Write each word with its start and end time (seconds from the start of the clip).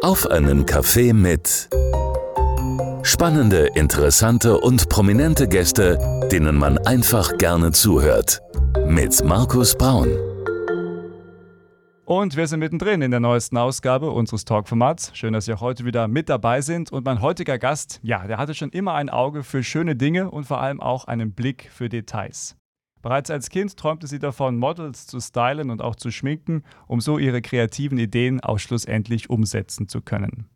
Auf 0.00 0.30
einen 0.30 0.64
Kaffee 0.64 1.12
mit 1.12 1.68
spannende, 3.02 3.68
interessante 3.74 4.56
und 4.60 4.88
prominente 4.88 5.48
Gäste, 5.48 5.98
denen 6.30 6.56
man 6.56 6.78
einfach 6.78 7.36
gerne 7.36 7.72
zuhört. 7.72 8.40
Mit 8.86 9.24
Markus 9.24 9.74
Braun. 9.76 10.08
Und 12.04 12.36
wir 12.36 12.46
sind 12.46 12.60
mittendrin 12.60 13.02
in 13.02 13.10
der 13.10 13.18
neuesten 13.18 13.56
Ausgabe 13.56 14.12
unseres 14.12 14.44
Talkformats. 14.44 15.10
Schön, 15.14 15.32
dass 15.32 15.46
Sie 15.46 15.52
auch 15.52 15.60
heute 15.60 15.84
wieder 15.84 16.06
mit 16.06 16.28
dabei 16.28 16.60
sind. 16.60 16.92
Und 16.92 17.04
mein 17.04 17.20
heutiger 17.20 17.58
Gast, 17.58 17.98
ja, 18.04 18.24
der 18.24 18.38
hatte 18.38 18.54
schon 18.54 18.70
immer 18.70 18.94
ein 18.94 19.10
Auge 19.10 19.42
für 19.42 19.64
schöne 19.64 19.96
Dinge 19.96 20.30
und 20.30 20.44
vor 20.44 20.60
allem 20.60 20.80
auch 20.80 21.06
einen 21.06 21.32
Blick 21.32 21.70
für 21.72 21.88
Details. 21.88 22.56
Bereits 23.02 23.30
als 23.30 23.48
Kind 23.50 23.76
träumte 23.76 24.06
sie 24.06 24.18
davon, 24.18 24.56
Models 24.56 25.06
zu 25.06 25.20
stylen 25.20 25.70
und 25.70 25.82
auch 25.82 25.94
zu 25.94 26.10
schminken, 26.10 26.62
um 26.86 27.00
so 27.00 27.18
ihre 27.18 27.42
kreativen 27.42 27.98
Ideen 27.98 28.40
auch 28.40 28.58
schlussendlich 28.58 29.30
umsetzen 29.30 29.88
zu 29.88 30.00
können. 30.00 30.48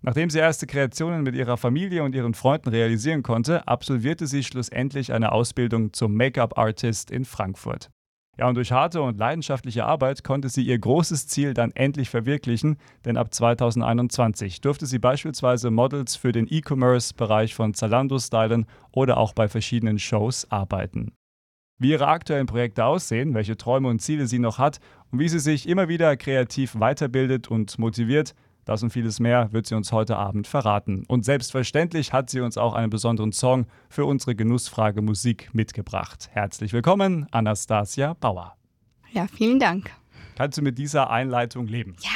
Nachdem 0.00 0.30
sie 0.30 0.38
erste 0.38 0.68
Kreationen 0.68 1.24
mit 1.24 1.34
ihrer 1.34 1.56
Familie 1.56 2.04
und 2.04 2.14
ihren 2.14 2.34
Freunden 2.34 2.68
realisieren 2.68 3.24
konnte, 3.24 3.66
absolvierte 3.66 4.28
sie 4.28 4.44
schlussendlich 4.44 5.12
eine 5.12 5.32
Ausbildung 5.32 5.92
zum 5.92 6.14
Make-up-Artist 6.14 7.10
in 7.10 7.24
Frankfurt. 7.24 7.90
Ja, 8.38 8.48
und 8.48 8.54
durch 8.54 8.70
harte 8.70 9.02
und 9.02 9.18
leidenschaftliche 9.18 9.84
Arbeit 9.84 10.22
konnte 10.22 10.48
sie 10.48 10.62
ihr 10.62 10.78
großes 10.78 11.26
Ziel 11.26 11.54
dann 11.54 11.72
endlich 11.72 12.08
verwirklichen, 12.08 12.76
denn 13.04 13.16
ab 13.16 13.34
2021 13.34 14.60
durfte 14.60 14.86
sie 14.86 15.00
beispielsweise 15.00 15.72
Models 15.72 16.14
für 16.14 16.30
den 16.30 16.46
E-Commerce-Bereich 16.48 17.56
von 17.56 17.74
Zalando 17.74 18.20
stylen 18.20 18.66
oder 18.92 19.16
auch 19.16 19.32
bei 19.32 19.48
verschiedenen 19.48 19.98
Shows 19.98 20.48
arbeiten 20.52 21.10
wie 21.78 21.90
ihre 21.90 22.08
aktuellen 22.08 22.46
Projekte 22.46 22.84
aussehen, 22.84 23.34
welche 23.34 23.56
Träume 23.56 23.88
und 23.88 24.00
Ziele 24.00 24.26
sie 24.26 24.38
noch 24.38 24.58
hat 24.58 24.80
und 25.10 25.20
wie 25.20 25.28
sie 25.28 25.38
sich 25.38 25.68
immer 25.68 25.88
wieder 25.88 26.16
kreativ 26.16 26.78
weiterbildet 26.78 27.48
und 27.48 27.78
motiviert. 27.78 28.34
Das 28.64 28.82
und 28.82 28.90
vieles 28.90 29.18
mehr 29.18 29.50
wird 29.52 29.66
sie 29.66 29.74
uns 29.74 29.92
heute 29.92 30.16
Abend 30.16 30.46
verraten. 30.46 31.04
Und 31.08 31.24
selbstverständlich 31.24 32.12
hat 32.12 32.28
sie 32.28 32.40
uns 32.40 32.58
auch 32.58 32.74
einen 32.74 32.90
besonderen 32.90 33.32
Song 33.32 33.66
für 33.88 34.04
unsere 34.04 34.34
Genussfrage 34.34 35.00
Musik 35.00 35.48
mitgebracht. 35.54 36.28
Herzlich 36.32 36.74
willkommen, 36.74 37.26
Anastasia 37.30 38.12
Bauer. 38.12 38.56
Ja, 39.12 39.26
vielen 39.26 39.58
Dank. 39.58 39.90
Kannst 40.36 40.58
du 40.58 40.62
mit 40.62 40.76
dieser 40.76 41.08
Einleitung 41.08 41.66
leben? 41.66 41.96
Ja. 42.00 42.10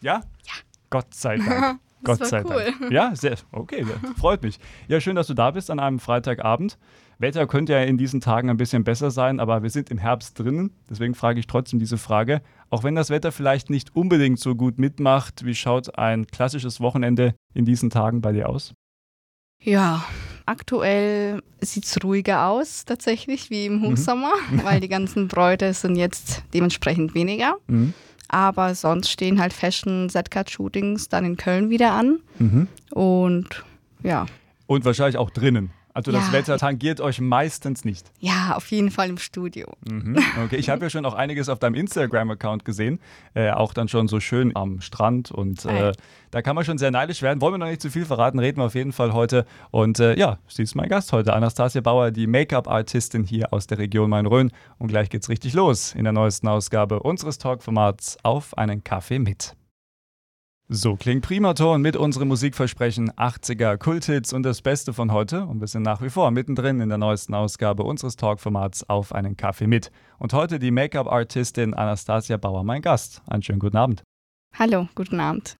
Ja? 0.00 0.20
Ja. 0.46 0.52
Gott 0.88 1.12
sei 1.12 1.36
Dank. 1.36 1.80
Gott 2.02 2.26
sei 2.26 2.42
cool. 2.44 2.74
Dank. 2.80 2.90
Ja, 2.92 3.14
sehr, 3.14 3.36
okay, 3.52 3.84
freut 4.16 4.42
mich. 4.42 4.58
Ja, 4.88 5.00
schön, 5.00 5.16
dass 5.16 5.26
du 5.26 5.34
da 5.34 5.50
bist 5.50 5.70
an 5.70 5.80
einem 5.80 5.98
Freitagabend. 5.98 6.78
Wetter 7.20 7.46
könnte 7.46 7.74
ja 7.74 7.82
in 7.82 7.98
diesen 7.98 8.20
Tagen 8.20 8.48
ein 8.48 8.56
bisschen 8.56 8.82
besser 8.82 9.10
sein, 9.10 9.40
aber 9.40 9.62
wir 9.62 9.68
sind 9.70 9.90
im 9.90 9.98
Herbst 9.98 10.38
drinnen. 10.38 10.72
Deswegen 10.88 11.14
frage 11.14 11.38
ich 11.38 11.46
trotzdem 11.46 11.78
diese 11.78 11.98
Frage. 11.98 12.40
Auch 12.70 12.82
wenn 12.82 12.94
das 12.94 13.10
Wetter 13.10 13.30
vielleicht 13.30 13.68
nicht 13.68 13.94
unbedingt 13.94 14.40
so 14.40 14.54
gut 14.54 14.78
mitmacht, 14.78 15.44
wie 15.44 15.54
schaut 15.54 15.98
ein 15.98 16.26
klassisches 16.26 16.80
Wochenende 16.80 17.34
in 17.52 17.66
diesen 17.66 17.90
Tagen 17.90 18.22
bei 18.22 18.32
dir 18.32 18.48
aus? 18.48 18.72
Ja, 19.62 20.02
aktuell 20.46 21.42
sieht 21.60 21.84
es 21.84 22.02
ruhiger 22.02 22.46
aus, 22.46 22.86
tatsächlich, 22.86 23.50
wie 23.50 23.66
im 23.66 23.80
mhm. 23.80 23.82
Hochsommer, 23.88 24.32
mhm. 24.50 24.60
weil 24.64 24.80
die 24.80 24.88
ganzen 24.88 25.28
Bräute 25.28 25.74
sind 25.74 25.96
jetzt 25.96 26.42
dementsprechend 26.54 27.14
weniger. 27.14 27.56
Mhm. 27.66 27.92
Aber 28.28 28.74
sonst 28.74 29.10
stehen 29.10 29.40
halt 29.40 29.52
Fashion 29.52 30.08
Z-Card-Shootings 30.08 31.08
dann 31.08 31.26
in 31.26 31.36
Köln 31.36 31.68
wieder 31.68 31.92
an. 31.92 32.20
Mhm. 32.38 32.68
Und 32.90 33.64
ja. 34.02 34.24
Und 34.66 34.84
wahrscheinlich 34.86 35.18
auch 35.18 35.30
drinnen. 35.30 35.72
Also 35.94 36.12
das 36.12 36.28
ja. 36.28 36.32
Wetter 36.32 36.58
tangiert 36.58 37.00
euch 37.00 37.20
meistens 37.20 37.84
nicht. 37.84 38.10
Ja, 38.20 38.54
auf 38.56 38.70
jeden 38.70 38.90
Fall 38.90 39.08
im 39.08 39.18
Studio. 39.18 39.66
Mhm. 39.88 40.18
Okay, 40.44 40.56
ich 40.56 40.70
habe 40.70 40.84
ja 40.84 40.90
schon 40.90 41.04
auch 41.04 41.14
einiges 41.14 41.48
auf 41.48 41.58
deinem 41.58 41.74
Instagram-Account 41.74 42.64
gesehen, 42.64 43.00
äh, 43.34 43.50
auch 43.50 43.74
dann 43.74 43.88
schon 43.88 44.08
so 44.08 44.20
schön 44.20 44.54
am 44.54 44.80
Strand 44.80 45.30
und 45.30 45.64
äh, 45.64 45.92
da 46.30 46.42
kann 46.42 46.54
man 46.54 46.64
schon 46.64 46.78
sehr 46.78 46.90
neidisch 46.90 47.22
werden. 47.22 47.40
Wollen 47.40 47.54
wir 47.54 47.58
noch 47.58 47.66
nicht 47.66 47.82
zu 47.82 47.90
viel 47.90 48.04
verraten, 48.04 48.38
reden 48.38 48.58
wir 48.58 48.66
auf 48.66 48.74
jeden 48.74 48.92
Fall 48.92 49.12
heute. 49.12 49.46
Und 49.70 49.98
äh, 49.98 50.16
ja, 50.16 50.38
sie 50.48 50.62
ist 50.62 50.74
mein 50.74 50.88
Gast 50.88 51.12
heute, 51.12 51.32
Anastasia 51.32 51.80
Bauer, 51.80 52.10
die 52.12 52.26
Make-up-Artistin 52.26 53.24
hier 53.24 53.52
aus 53.52 53.66
der 53.66 53.78
Region 53.78 54.10
Main-Rhön. 54.10 54.52
Und 54.78 54.88
gleich 54.88 55.10
geht's 55.10 55.28
richtig 55.28 55.54
los 55.54 55.94
in 55.94 56.04
der 56.04 56.12
neuesten 56.12 56.48
Ausgabe 56.48 57.00
unseres 57.00 57.38
Talk-Formats 57.38 58.18
auf 58.22 58.56
einen 58.56 58.84
Kaffee 58.84 59.18
mit. 59.18 59.56
So 60.72 60.94
klingt 60.94 61.26
Primaton 61.26 61.82
mit 61.82 61.96
unserem 61.96 62.28
Musikversprechen 62.28 63.10
80er 63.10 63.76
Kulthits 63.76 64.32
und 64.32 64.44
das 64.44 64.62
Beste 64.62 64.92
von 64.92 65.10
heute. 65.10 65.44
Und 65.44 65.58
wir 65.58 65.66
sind 65.66 65.82
nach 65.82 66.00
wie 66.00 66.10
vor 66.10 66.30
mittendrin 66.30 66.80
in 66.80 66.88
der 66.88 66.96
neuesten 66.96 67.34
Ausgabe 67.34 67.82
unseres 67.82 68.14
Talkformats 68.14 68.88
Auf 68.88 69.12
einen 69.12 69.36
Kaffee 69.36 69.66
mit. 69.66 69.90
Und 70.20 70.32
heute 70.32 70.60
die 70.60 70.70
Make-up-Artistin 70.70 71.74
Anastasia 71.74 72.36
Bauer, 72.36 72.62
mein 72.62 72.82
Gast. 72.82 73.20
Einen 73.26 73.42
schönen 73.42 73.58
guten 73.58 73.78
Abend. 73.78 74.04
Hallo, 74.56 74.86
guten 74.94 75.18
Abend. 75.18 75.56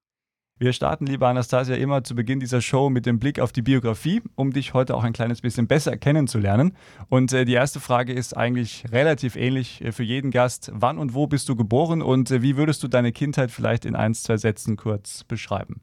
Wir 0.62 0.74
starten, 0.74 1.06
liebe 1.06 1.26
Anastasia, 1.26 1.74
immer 1.76 2.04
zu 2.04 2.14
Beginn 2.14 2.38
dieser 2.38 2.60
Show 2.60 2.90
mit 2.90 3.06
dem 3.06 3.18
Blick 3.18 3.40
auf 3.40 3.50
die 3.50 3.62
Biografie, 3.62 4.20
um 4.34 4.52
dich 4.52 4.74
heute 4.74 4.94
auch 4.94 5.04
ein 5.04 5.14
kleines 5.14 5.40
bisschen 5.40 5.66
besser 5.66 5.96
kennenzulernen. 5.96 6.76
Und 7.08 7.32
äh, 7.32 7.46
die 7.46 7.54
erste 7.54 7.80
Frage 7.80 8.12
ist 8.12 8.36
eigentlich 8.36 8.84
relativ 8.92 9.36
ähnlich 9.36 9.82
äh, 9.82 9.90
für 9.90 10.02
jeden 10.02 10.30
Gast. 10.30 10.70
Wann 10.74 10.98
und 10.98 11.14
wo 11.14 11.26
bist 11.26 11.48
du 11.48 11.56
geboren 11.56 12.02
und 12.02 12.30
äh, 12.30 12.42
wie 12.42 12.58
würdest 12.58 12.82
du 12.82 12.88
deine 12.88 13.10
Kindheit 13.10 13.50
vielleicht 13.50 13.86
in 13.86 13.96
ein, 13.96 14.12
zwei 14.12 14.36
Sätzen 14.36 14.76
kurz 14.76 15.24
beschreiben? 15.24 15.80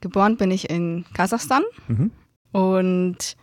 Geboren 0.00 0.36
bin 0.36 0.50
ich 0.50 0.68
in 0.68 1.04
Kasachstan 1.14 1.62
mhm. 1.86 2.10
und 2.50 3.36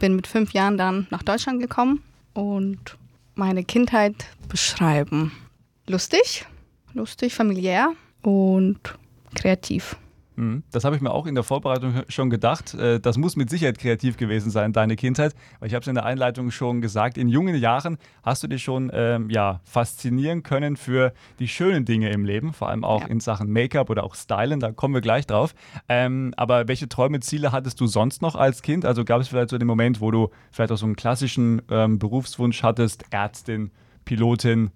bin 0.00 0.16
mit 0.16 0.26
fünf 0.26 0.52
Jahren 0.54 0.76
dann 0.76 1.06
nach 1.10 1.22
Deutschland 1.22 1.60
gekommen 1.60 2.02
und 2.34 2.98
meine 3.36 3.62
Kindheit 3.62 4.26
beschreiben. 4.48 5.30
Lustig, 5.86 6.46
lustig, 6.94 7.32
familiär 7.32 7.92
und 8.22 8.98
kreativ. 9.40 9.96
Mhm. 10.36 10.62
Das 10.70 10.84
habe 10.84 10.96
ich 10.96 11.02
mir 11.02 11.10
auch 11.10 11.26
in 11.26 11.34
der 11.34 11.44
Vorbereitung 11.44 12.02
schon 12.08 12.30
gedacht. 12.30 12.74
Äh, 12.74 13.00
das 13.00 13.18
muss 13.18 13.36
mit 13.36 13.50
Sicherheit 13.50 13.78
kreativ 13.78 14.16
gewesen 14.16 14.50
sein, 14.50 14.72
deine 14.72 14.96
Kindheit. 14.96 15.34
Weil 15.58 15.68
ich 15.68 15.74
habe 15.74 15.82
es 15.82 15.88
in 15.88 15.94
der 15.94 16.04
Einleitung 16.04 16.50
schon 16.50 16.80
gesagt, 16.80 17.18
in 17.18 17.28
jungen 17.28 17.54
Jahren 17.54 17.98
hast 18.22 18.42
du 18.42 18.48
dich 18.48 18.62
schon 18.62 18.90
ähm, 18.94 19.28
ja, 19.28 19.60
faszinieren 19.64 20.42
können 20.42 20.76
für 20.76 21.12
die 21.38 21.48
schönen 21.48 21.84
Dinge 21.84 22.10
im 22.10 22.24
Leben, 22.24 22.52
vor 22.52 22.68
allem 22.68 22.84
auch 22.84 23.02
ja. 23.02 23.08
in 23.08 23.20
Sachen 23.20 23.50
Make-up 23.50 23.90
oder 23.90 24.04
auch 24.04 24.14
Stylen, 24.14 24.60
da 24.60 24.72
kommen 24.72 24.94
wir 24.94 25.02
gleich 25.02 25.26
drauf. 25.26 25.54
Ähm, 25.88 26.32
aber 26.36 26.68
welche 26.68 26.88
Träume, 26.88 27.20
Ziele 27.20 27.52
hattest 27.52 27.80
du 27.80 27.86
sonst 27.86 28.22
noch 28.22 28.34
als 28.34 28.62
Kind? 28.62 28.86
Also 28.86 29.04
gab 29.04 29.20
es 29.20 29.28
vielleicht 29.28 29.50
so 29.50 29.58
den 29.58 29.68
Moment, 29.68 30.00
wo 30.00 30.10
du 30.10 30.30
vielleicht 30.50 30.72
auch 30.72 30.78
so 30.78 30.86
einen 30.86 30.96
klassischen 30.96 31.62
ähm, 31.70 31.98
Berufswunsch 31.98 32.62
hattest, 32.62 33.04
Ärztin, 33.10 33.70
Pilotin, 34.04 34.70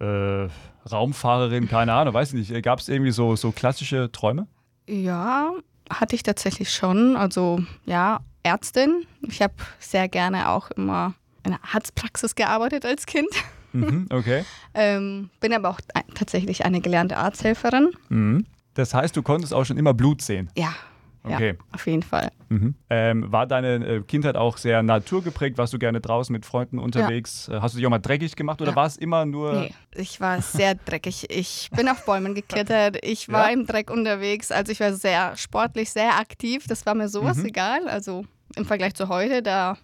äh, 0.00 0.48
Raumfahrerin, 0.90 1.68
keine 1.68 1.92
Ahnung, 1.92 2.14
weiß 2.14 2.32
ich 2.32 2.48
nicht. 2.48 2.62
Gab 2.62 2.80
es 2.80 2.88
irgendwie 2.88 3.12
so, 3.12 3.36
so 3.36 3.52
klassische 3.52 4.10
Träume? 4.12 4.46
Ja, 4.86 5.52
hatte 5.90 6.14
ich 6.14 6.22
tatsächlich 6.22 6.72
schon. 6.72 7.16
Also 7.16 7.60
ja, 7.84 8.20
Ärztin. 8.42 9.06
Ich 9.22 9.42
habe 9.42 9.54
sehr 9.78 10.08
gerne 10.08 10.48
auch 10.50 10.70
immer 10.72 11.14
in 11.44 11.52
der 11.52 11.60
Arztpraxis 11.72 12.34
gearbeitet 12.34 12.84
als 12.84 13.06
Kind. 13.06 13.28
Mhm, 13.72 14.08
okay. 14.10 14.44
ähm, 14.74 15.30
bin 15.40 15.52
aber 15.52 15.70
auch 15.70 15.80
tatsächlich 16.14 16.64
eine 16.64 16.80
gelernte 16.80 17.16
Arzthelferin. 17.16 17.90
Mhm. 18.08 18.46
Das 18.74 18.94
heißt, 18.94 19.16
du 19.16 19.22
konntest 19.22 19.52
auch 19.52 19.64
schon 19.64 19.78
immer 19.78 19.94
Blut 19.94 20.22
sehen? 20.22 20.48
Ja, 20.56 20.74
Okay. 21.22 21.50
Ja, 21.58 21.64
auf 21.74 21.86
jeden 21.86 22.02
Fall. 22.02 22.30
Mhm. 22.48 22.74
Ähm, 22.88 23.30
war 23.30 23.46
deine 23.46 23.86
äh, 23.86 24.00
Kindheit 24.02 24.36
auch 24.36 24.56
sehr 24.56 24.82
naturgeprägt? 24.82 25.58
Warst 25.58 25.72
du 25.72 25.78
gerne 25.78 26.00
draußen 26.00 26.32
mit 26.32 26.46
Freunden 26.46 26.78
unterwegs? 26.78 27.48
Ja. 27.50 27.58
Äh, 27.58 27.60
hast 27.60 27.74
du 27.74 27.78
dich 27.78 27.86
auch 27.86 27.90
mal 27.90 27.98
dreckig 27.98 28.36
gemacht 28.36 28.62
oder 28.62 28.70
ja. 28.70 28.76
war 28.76 28.86
es 28.86 28.96
immer 28.96 29.26
nur. 29.26 29.52
Nee, 29.52 29.74
ich 29.94 30.20
war 30.20 30.40
sehr 30.40 30.74
dreckig. 30.74 31.26
Ich 31.30 31.68
bin 31.76 31.88
auf 31.88 32.04
Bäumen 32.06 32.34
geklettert, 32.34 32.98
ich 33.04 33.28
war 33.28 33.52
im 33.52 33.66
Dreck 33.66 33.90
unterwegs. 33.90 34.50
Also 34.50 34.72
ich 34.72 34.80
war 34.80 34.92
sehr 34.94 35.36
sportlich, 35.36 35.90
sehr 35.90 36.18
aktiv. 36.18 36.64
Das 36.66 36.86
war 36.86 36.94
mir 36.94 37.08
sowas 37.08 37.36
mhm. 37.36 37.46
egal. 37.46 37.88
Also 37.88 38.24
im 38.56 38.64
Vergleich 38.64 38.94
zu 38.94 39.08
heute, 39.08 39.42
da 39.42 39.76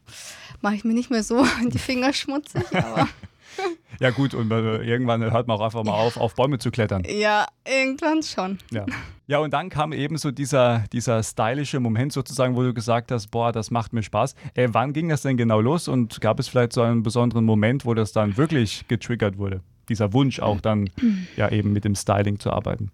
mache 0.62 0.74
ich 0.74 0.84
mir 0.84 0.94
nicht 0.94 1.10
mehr 1.10 1.22
so 1.22 1.46
die 1.68 1.78
Finger 1.78 2.12
schmutzig, 2.12 2.64
aber. 2.72 3.08
Ja, 3.98 4.10
gut, 4.10 4.34
und 4.34 4.50
äh, 4.50 4.82
irgendwann 4.82 5.22
hört 5.22 5.46
man 5.46 5.56
auch 5.56 5.62
einfach 5.62 5.82
mal 5.82 5.94
auf, 5.94 6.18
auf 6.18 6.34
Bäume 6.34 6.58
zu 6.58 6.70
klettern. 6.70 7.02
Ja, 7.08 7.46
irgendwann 7.66 8.22
schon. 8.22 8.58
Ja. 8.70 8.84
Ja, 9.26 9.38
und 9.38 9.54
dann 9.54 9.70
kam 9.70 9.92
eben 9.94 10.18
so 10.18 10.30
dieser, 10.30 10.84
dieser 10.92 11.22
stylische 11.22 11.80
Moment 11.80 12.12
sozusagen, 12.12 12.56
wo 12.56 12.62
du 12.62 12.74
gesagt 12.74 13.10
hast, 13.10 13.28
boah, 13.28 13.52
das 13.52 13.70
macht 13.70 13.94
mir 13.94 14.02
Spaß. 14.02 14.34
Äh, 14.54 14.68
wann 14.72 14.92
ging 14.92 15.08
das 15.08 15.22
denn 15.22 15.38
genau 15.38 15.60
los 15.60 15.88
und 15.88 16.20
gab 16.20 16.38
es 16.38 16.48
vielleicht 16.48 16.74
so 16.74 16.82
einen 16.82 17.02
besonderen 17.02 17.46
Moment, 17.46 17.86
wo 17.86 17.94
das 17.94 18.12
dann 18.12 18.36
wirklich 18.36 18.86
getriggert 18.86 19.38
wurde? 19.38 19.62
Dieser 19.88 20.12
Wunsch 20.12 20.40
auch 20.40 20.60
dann 20.60 20.90
ja 21.36 21.50
eben 21.50 21.72
mit 21.72 21.84
dem 21.84 21.94
Styling 21.94 22.38
zu 22.38 22.50
arbeiten. 22.50 22.90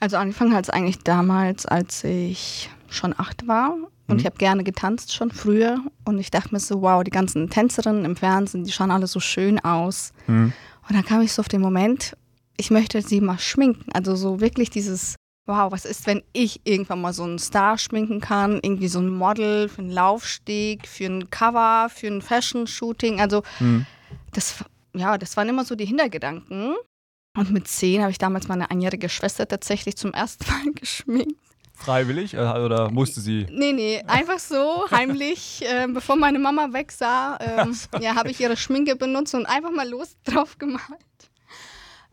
Also 0.00 0.16
angefangen 0.16 0.54
hat 0.54 0.64
es 0.64 0.70
eigentlich 0.70 0.98
damals, 0.98 1.66
als 1.66 2.04
ich 2.04 2.70
schon 2.88 3.14
acht 3.18 3.48
war 3.48 3.76
und 4.06 4.14
mhm. 4.14 4.20
ich 4.20 4.26
habe 4.26 4.36
gerne 4.36 4.64
getanzt 4.64 5.14
schon 5.14 5.30
früher 5.30 5.78
und 6.04 6.18
ich 6.18 6.30
dachte 6.30 6.52
mir 6.52 6.60
so, 6.60 6.82
wow, 6.82 7.02
die 7.02 7.10
ganzen 7.10 7.50
Tänzerinnen 7.50 8.04
im 8.04 8.16
Fernsehen, 8.16 8.64
die 8.64 8.72
schauen 8.72 8.90
alle 8.90 9.06
so 9.06 9.20
schön 9.20 9.58
aus. 9.60 10.12
Mhm. 10.26 10.52
Und 10.88 10.94
dann 10.94 11.04
kam 11.04 11.22
ich 11.22 11.32
so 11.32 11.40
auf 11.40 11.48
den 11.48 11.60
Moment, 11.60 12.16
ich 12.56 12.70
möchte 12.70 13.00
sie 13.02 13.20
mal 13.20 13.38
schminken. 13.38 13.90
Also 13.92 14.14
so 14.14 14.40
wirklich 14.40 14.70
dieses 14.70 15.16
wow, 15.46 15.70
was 15.70 15.84
ist, 15.84 16.06
wenn 16.06 16.22
ich 16.32 16.60
irgendwann 16.64 17.00
mal 17.00 17.12
so 17.12 17.24
einen 17.24 17.38
Star 17.38 17.76
schminken 17.78 18.20
kann, 18.20 18.60
irgendwie 18.62 18.88
so 18.88 18.98
ein 19.00 19.08
Model 19.08 19.68
für 19.68 19.82
einen 19.82 19.90
Laufsteg, 19.90 20.86
für 20.86 21.06
ein 21.06 21.30
Cover, 21.30 21.88
für 21.90 22.06
ein 22.06 22.22
Fashion-Shooting. 22.22 23.20
Also 23.20 23.42
mhm. 23.60 23.86
das, 24.32 24.64
ja, 24.94 25.18
das 25.18 25.36
waren 25.36 25.48
immer 25.48 25.64
so 25.64 25.74
die 25.74 25.84
Hintergedanken. 25.84 26.74
Und 27.36 27.50
mit 27.50 27.68
zehn 27.68 28.00
habe 28.00 28.12
ich 28.12 28.18
damals 28.18 28.48
meine 28.48 28.70
einjährige 28.70 29.08
Schwester 29.08 29.46
tatsächlich 29.46 29.96
zum 29.96 30.12
ersten 30.12 30.44
Mal 30.50 30.72
geschminkt. 30.74 31.36
Freiwillig 31.74 32.34
äh, 32.34 32.38
oder 32.38 32.90
musste 32.90 33.20
sie? 33.20 33.46
Nee, 33.50 33.72
nee, 33.72 34.02
einfach 34.06 34.38
so 34.38 34.88
heimlich, 34.90 35.62
äh, 35.68 35.86
bevor 35.88 36.16
meine 36.16 36.38
Mama 36.38 36.72
weg 36.72 36.92
sah, 36.92 37.38
ähm, 37.40 37.76
ja, 38.00 38.14
habe 38.14 38.30
ich 38.30 38.40
ihre 38.40 38.56
Schminke 38.56 38.96
benutzt 38.96 39.34
und 39.34 39.46
einfach 39.46 39.70
mal 39.70 39.88
los 39.88 40.16
drauf 40.24 40.56
gemalt. 40.58 40.80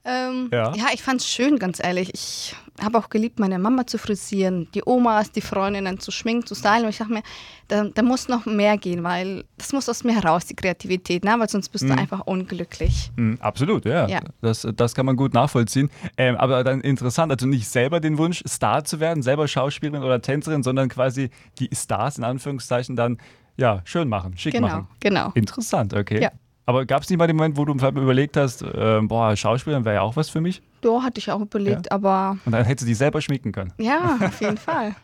Ähm, 0.03 0.49
ja. 0.51 0.73
ja, 0.75 0.85
ich 0.93 1.03
fand 1.03 1.21
es 1.21 1.27
schön, 1.27 1.59
ganz 1.59 1.81
ehrlich. 1.81 2.11
Ich 2.13 2.55
habe 2.83 2.97
auch 2.97 3.09
geliebt, 3.09 3.39
meine 3.39 3.59
Mama 3.59 3.85
zu 3.85 3.97
frisieren, 3.97 4.67
die 4.73 4.81
Omas, 4.85 5.31
die 5.31 5.41
Freundinnen 5.41 5.99
zu 5.99 6.11
schminken, 6.11 6.45
zu 6.45 6.55
stylen. 6.55 6.83
Und 6.83 6.89
ich 6.89 6.97
dachte 6.97 7.13
mir, 7.13 7.23
da, 7.67 7.85
da, 7.85 8.01
muss 8.01 8.27
noch 8.27 8.45
mehr 8.45 8.77
gehen, 8.77 9.03
weil 9.03 9.45
das 9.57 9.71
muss 9.73 9.87
aus 9.87 10.03
mir 10.03 10.15
heraus, 10.15 10.45
die 10.45 10.55
Kreativität, 10.55 11.23
ne? 11.23 11.35
weil 11.37 11.49
sonst 11.49 11.69
bist 11.69 11.85
mhm. 11.85 11.89
du 11.89 11.97
einfach 11.97 12.21
unglücklich. 12.21 13.11
Mhm, 13.15 13.37
absolut, 13.39 13.85
ja. 13.85 14.07
ja. 14.07 14.21
Das, 14.41 14.67
das 14.75 14.95
kann 14.95 15.05
man 15.05 15.15
gut 15.15 15.33
nachvollziehen. 15.33 15.89
Ähm, 16.17 16.35
aber 16.35 16.63
dann 16.63 16.81
interessant, 16.81 17.31
also 17.31 17.47
nicht 17.47 17.67
selber 17.67 17.99
den 17.99 18.17
Wunsch, 18.17 18.43
Star 18.47 18.83
zu 18.83 18.99
werden, 18.99 19.23
selber 19.23 19.47
Schauspielerin 19.47 20.03
oder 20.03 20.21
Tänzerin, 20.21 20.63
sondern 20.63 20.89
quasi 20.89 21.29
die 21.59 21.69
Stars 21.73 22.17
in 22.17 22.23
Anführungszeichen 22.23 22.95
dann 22.95 23.17
ja, 23.57 23.81
schön 23.83 24.09
machen, 24.09 24.37
schick 24.37 24.53
genau, 24.53 24.67
machen. 24.67 24.87
Genau, 24.99 25.23
genau. 25.25 25.31
Interessant, 25.35 25.93
okay. 25.93 26.21
Ja. 26.21 26.31
Aber 26.65 26.85
gab 26.85 27.01
es 27.01 27.09
nicht 27.09 27.17
mal 27.17 27.27
den 27.27 27.35
Moment, 27.35 27.57
wo 27.57 27.65
du 27.65 27.73
überlegt 27.73 28.37
hast, 28.37 28.61
äh, 28.61 28.99
boah, 29.01 29.35
Schauspielerin 29.35 29.83
wäre 29.83 29.95
ja 29.95 30.01
auch 30.01 30.15
was 30.15 30.29
für 30.29 30.41
mich? 30.41 30.61
Ja, 30.83 31.03
hatte 31.03 31.19
ich 31.19 31.31
auch 31.31 31.41
überlegt, 31.41 31.87
ja. 31.87 31.91
aber. 31.91 32.37
Und 32.45 32.51
dann 32.51 32.65
hättest 32.65 32.83
du 32.83 32.89
dich 32.89 32.97
selber 32.97 33.21
schminken 33.21 33.51
können. 33.51 33.73
Ja, 33.77 34.17
auf 34.19 34.41
jeden 34.41 34.57
Fall. 34.57 34.95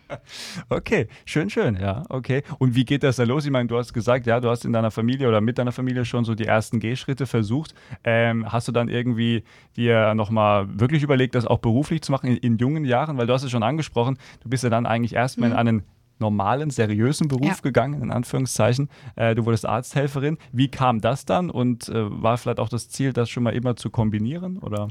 okay, 0.70 1.08
schön, 1.26 1.50
schön, 1.50 1.76
ja, 1.76 2.04
okay. 2.10 2.44
Und 2.60 2.76
wie 2.76 2.86
geht 2.86 3.04
das 3.04 3.18
da 3.18 3.24
los? 3.24 3.46
Ich 3.46 3.52
meine, 3.52 3.68
du 3.68 3.78
hast 3.78 3.94
gesagt, 3.94 4.26
ja, 4.28 4.40
du 4.40 4.50
hast 4.50 4.66
in 4.66 4.74
deiner 4.74 4.92
Familie 4.92 5.28
oder 5.28 5.42
mit 5.42 5.58
deiner 5.58 5.72
Familie 5.72 6.06
schon 6.06 6.26
so 6.26 6.36
die 6.36 6.46
ersten 6.46 6.80
Gehschritte 6.80 7.26
versucht. 7.26 7.74
Ähm, 8.04 8.52
hast 8.52 8.68
du 8.68 8.72
dann 8.72 8.88
irgendwie 8.88 9.44
dir 9.76 10.14
nochmal 10.16 10.68
wirklich 10.80 11.04
überlegt, 11.04 11.36
das 11.36 11.46
auch 11.46 11.60
beruflich 11.60 12.02
zu 12.02 12.12
machen 12.12 12.28
in, 12.28 12.38
in, 12.38 12.58
jungen 12.58 12.86
Jahren? 12.86 13.18
Weil 13.18 13.28
du 13.28 13.34
hast 13.34 13.44
es 13.44 13.52
schon 13.52 13.64
angesprochen, 13.64 14.18
du 14.42 14.50
bist 14.50 14.64
ja 14.64 14.70
dann 14.70 14.86
eigentlich 14.86 15.14
erstmal 15.14 15.50
mhm. 15.50 15.54
in 15.54 15.60
einen 15.60 15.84
normalen, 16.20 16.70
seriösen 16.70 17.28
Beruf 17.28 17.48
ja. 17.48 17.62
gegangen, 17.62 18.02
in 18.02 18.12
Anführungszeichen. 18.12 18.90
Äh, 19.16 19.36
du 19.36 19.46
wurdest 19.46 19.66
Arzthelferin. 19.66 20.38
Wie 20.52 20.70
kam 20.70 21.02
das 21.02 21.26
dann 21.26 21.50
und 21.50 21.90
äh, 21.90 21.94
war 21.96 22.38
vielleicht 22.38 22.60
auch 22.60 22.70
das 22.70 22.90
Ziel, 22.90 23.14
das 23.14 23.30
schon 23.30 23.44
mal 23.44 23.54
immer 23.54 23.76
zu 23.76 23.90
kombinieren? 23.90 24.58
Oder? 24.58 24.88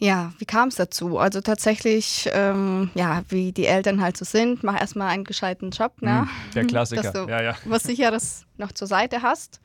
Ja, 0.00 0.32
wie 0.38 0.46
kam 0.46 0.68
es 0.68 0.76
dazu? 0.76 1.18
Also 1.18 1.42
tatsächlich, 1.42 2.28
ähm, 2.32 2.90
ja, 2.94 3.22
wie 3.28 3.52
die 3.52 3.66
Eltern 3.66 4.00
halt 4.00 4.16
so 4.16 4.24
sind, 4.24 4.64
mach 4.64 4.80
erstmal 4.80 5.08
einen 5.08 5.24
gescheiten 5.24 5.70
Job, 5.70 6.00
ne? 6.00 6.26
Mm, 6.26 6.54
der 6.54 6.64
Klassiker, 6.66 7.02
Dass 7.02 7.12
du 7.12 7.28
ja, 7.28 7.42
ja. 7.42 7.54
was 7.66 7.82
Sicheres 7.82 8.46
noch 8.56 8.72
zur 8.72 8.88
Seite 8.88 9.20
hast. 9.20 9.60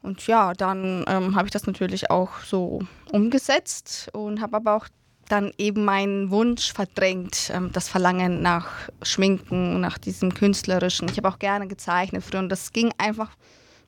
Und 0.00 0.24
ja, 0.28 0.52
dann 0.52 1.04
ähm, 1.08 1.34
habe 1.34 1.46
ich 1.46 1.50
das 1.50 1.66
natürlich 1.66 2.08
auch 2.08 2.38
so 2.46 2.82
umgesetzt 3.10 4.10
und 4.12 4.40
habe 4.40 4.56
aber 4.58 4.76
auch 4.76 4.86
dann 5.28 5.52
eben 5.58 5.84
meinen 5.84 6.30
Wunsch 6.30 6.72
verdrängt, 6.72 7.50
ähm, 7.54 7.70
das 7.72 7.88
Verlangen 7.88 8.42
nach 8.42 8.68
Schminken, 9.02 9.80
nach 9.80 9.98
diesem 9.98 10.34
Künstlerischen. 10.34 11.08
Ich 11.08 11.16
habe 11.16 11.28
auch 11.28 11.38
gerne 11.38 11.66
gezeichnet 11.68 12.24
früher 12.24 12.40
und 12.40 12.48
das 12.48 12.72
ging 12.72 12.92
einfach 12.98 13.30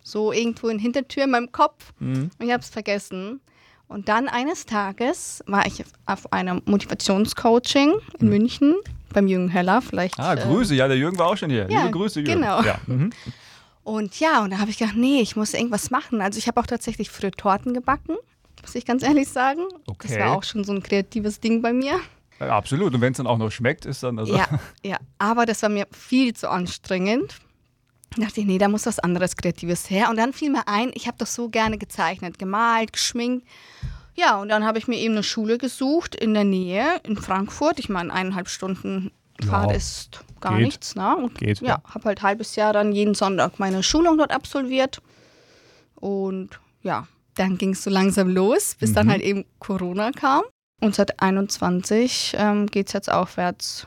so 0.03 0.33
irgendwo 0.33 0.69
in 0.69 0.79
Hintertür 0.79 1.25
in 1.25 1.31
meinem 1.31 1.53
Kopf 1.53 1.93
mhm. 1.99 2.31
und 2.39 2.47
ich 2.47 2.53
habe 2.53 2.63
es 2.63 2.71
vergessen. 2.71 3.41
Und 3.89 4.09
dann 4.09 4.29
eines 4.29 4.67
Tages 4.67 5.43
war 5.47 5.67
ich 5.67 5.85
auf 6.07 6.33
einem 6.33 6.63
Motivationscoaching 6.65 7.95
in 8.21 8.27
mhm. 8.27 8.33
München 8.33 8.77
beim 9.13 9.27
Jürgen 9.27 9.49
Heller. 9.49 9.83
Vielleicht, 9.83 10.19
ah, 10.19 10.37
Grüße, 10.37 10.75
äh, 10.75 10.79
ja, 10.79 10.89
der 10.89 10.97
Jürgen 10.97 11.19
war 11.19 11.27
auch 11.27 11.37
schon 11.37 11.51
hier. 11.51 11.69
Ja, 11.69 11.81
Liebe 11.81 11.99
Grüße, 11.99 12.21
Jürgen. 12.21 12.41
Genau. 12.41 12.63
Ja. 12.63 12.79
Mhm. 12.87 13.11
Und 13.83 14.21
ja, 14.21 14.45
und 14.45 14.51
da 14.53 14.59
habe 14.59 14.71
ich 14.71 14.79
gedacht, 14.79 14.97
nee, 14.97 15.21
ich 15.21 15.35
muss 15.35 15.55
irgendwas 15.55 15.91
machen. 15.91 16.21
Also 16.21 16.39
ich 16.39 16.47
habe 16.47 16.61
auch 16.61 16.67
tatsächlich 16.67 17.11
früher 17.11 17.33
Torten 17.33 17.75
gebacken 17.75 18.17
muss 18.63 18.75
ich 18.75 18.85
ganz 18.85 19.03
ehrlich 19.03 19.29
sagen. 19.29 19.63
Okay. 19.87 20.09
Das 20.09 20.19
war 20.19 20.37
auch 20.37 20.43
schon 20.43 20.65
so 20.65 20.73
ein 20.73 20.83
kreatives 20.83 21.41
Ding 21.41 21.63
bei 21.63 21.73
mir. 21.73 22.01
Ja, 22.39 22.57
absolut. 22.57 22.95
Und 22.95 23.01
wenn 23.01 23.13
es 23.13 23.19
dann 23.19 23.27
auch 23.27 23.39
noch 23.39 23.51
schmeckt, 23.51 23.85
ist 23.85 24.03
dann 24.03 24.19
also. 24.19 24.35
Ja, 24.35 24.47
ja. 24.83 24.99
Aber 25.19 25.47
das 25.47 25.63
war 25.63 25.69
mir 25.69 25.87
viel 25.93 26.35
zu 26.35 26.51
anstrengend. 26.51 27.37
Da 28.17 28.23
dachte 28.23 28.41
ich, 28.41 28.47
nee, 28.47 28.59
da 28.59 28.69
muss 28.69 28.87
was 28.87 28.99
anderes 28.99 29.37
Kreatives 29.37 29.89
her. 29.89 30.11
Und 30.11 30.17
dann 30.17 30.33
fiel 30.33 30.51
mir 30.51 30.67
ein, 30.67 30.91
ich 30.95 31.07
habe 31.07 31.19
doch 31.19 31.27
so 31.27 31.49
gerne 31.49 31.79
gezeichnet, 31.79 32.39
gemalt, 32.39 32.93
geschminkt. 32.93 33.47
Ja, 34.15 34.41
und 34.41 34.49
dann 34.49 34.65
habe 34.65 34.79
ich 34.79 34.89
mir 34.89 34.97
eben 34.97 35.15
eine 35.15 35.23
Schule 35.23 35.59
gesucht 35.59 36.15
in 36.15 36.35
der 36.35 36.45
Nähe, 36.45 37.01
in 37.05 37.17
Frankfurt. 37.17 37.79
Ich 37.79 37.89
meine, 37.89 38.13
eineinhalb 38.13 38.49
Stunden 38.49 39.13
Fahrt 39.47 39.71
ja, 39.71 39.77
ist 39.77 40.25
gar 40.41 40.57
geht. 40.57 40.67
nichts. 40.67 40.95
Ne? 40.95 41.17
Und 41.17 41.39
geht. 41.39 41.61
Ja, 41.61 41.83
habe 41.85 42.07
halt 42.07 42.19
ein 42.19 42.23
halbes 42.23 42.57
Jahr 42.57 42.73
dann 42.73 42.93
jeden 42.93 43.15
Sonntag 43.15 43.59
meine 43.59 43.83
Schulung 43.83 44.19
dort 44.19 44.33
absolviert. 44.33 45.01
Und 45.95 46.61
ja, 46.83 47.07
dann 47.41 47.57
ging 47.57 47.71
es 47.71 47.83
so 47.83 47.91
langsam 47.91 48.29
los, 48.29 48.77
bis 48.79 48.91
mhm. 48.91 48.95
dann 48.95 49.11
halt 49.11 49.23
eben 49.23 49.45
Corona 49.59 50.13
kam. 50.13 50.43
Und 50.83 50.95
seit 50.95 51.21
21 51.21 52.35
ähm, 52.39 52.67
geht 52.67 52.89
es 52.89 52.93
jetzt 52.93 53.11
aufwärts. 53.11 53.87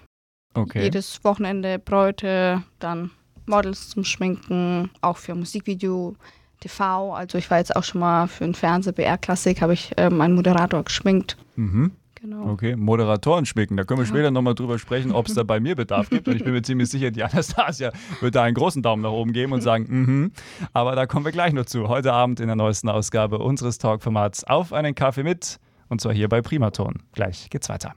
Okay. 0.53 0.83
Jedes 0.83 1.23
Wochenende 1.23 1.79
Bräute, 1.79 2.63
dann 2.79 3.11
Models 3.45 3.89
zum 3.89 4.03
Schminken, 4.03 4.89
auch 5.01 5.17
für 5.17 5.35
Musikvideo, 5.35 6.15
TV. 6.61 7.13
Also 7.13 7.37
ich 7.37 7.49
war 7.51 7.57
jetzt 7.57 7.75
auch 7.75 7.83
schon 7.83 8.01
mal 8.01 8.27
für 8.27 8.45
ein 8.45 8.55
Fernseh-BR-Klassik, 8.55 9.61
habe 9.61 9.73
ich 9.73 9.91
ähm, 9.97 10.21
einen 10.21 10.35
Moderator 10.35 10.83
geschminkt. 10.83 11.37
Mhm. 11.55 11.91
Genau. 12.23 12.51
Okay, 12.51 12.77
Moderatoren 12.77 13.45
schminken. 13.45 13.75
Da 13.75 13.83
können 13.83 13.99
wir 13.99 14.05
ja. 14.05 14.09
später 14.09 14.31
nochmal 14.31 14.55
drüber 14.55 14.79
sprechen, 14.79 15.11
ob 15.11 15.27
es 15.27 15.33
da 15.33 15.43
bei 15.43 15.59
mir 15.59 15.75
Bedarf 15.75 16.09
gibt. 16.09 16.25
Und 16.29 16.37
ich 16.37 16.43
bin 16.45 16.53
mir 16.53 16.61
ziemlich 16.61 16.89
sicher, 16.89 17.11
die 17.11 17.21
Anastasia 17.23 17.91
wird 18.21 18.35
da 18.35 18.43
einen 18.43 18.55
großen 18.55 18.81
Daumen 18.81 19.01
nach 19.01 19.11
oben 19.11 19.33
geben 19.33 19.51
und 19.51 19.59
sagen, 19.59 19.87
mhm. 19.89 20.31
Aber 20.71 20.95
da 20.95 21.05
kommen 21.05 21.25
wir 21.25 21.33
gleich 21.33 21.51
noch 21.51 21.65
zu. 21.65 21.89
Heute 21.89 22.13
Abend 22.13 22.39
in 22.39 22.47
der 22.47 22.55
neuesten 22.55 22.87
Ausgabe 22.87 23.39
unseres 23.39 23.77
Talkformats 23.77 24.45
auf 24.45 24.71
einen 24.71 24.95
Kaffee 24.95 25.23
mit. 25.23 25.59
Und 25.89 25.99
zwar 25.99 26.13
hier 26.13 26.29
bei 26.29 26.41
Primaton. 26.41 27.03
Gleich 27.11 27.49
geht's 27.49 27.67
weiter. 27.67 27.93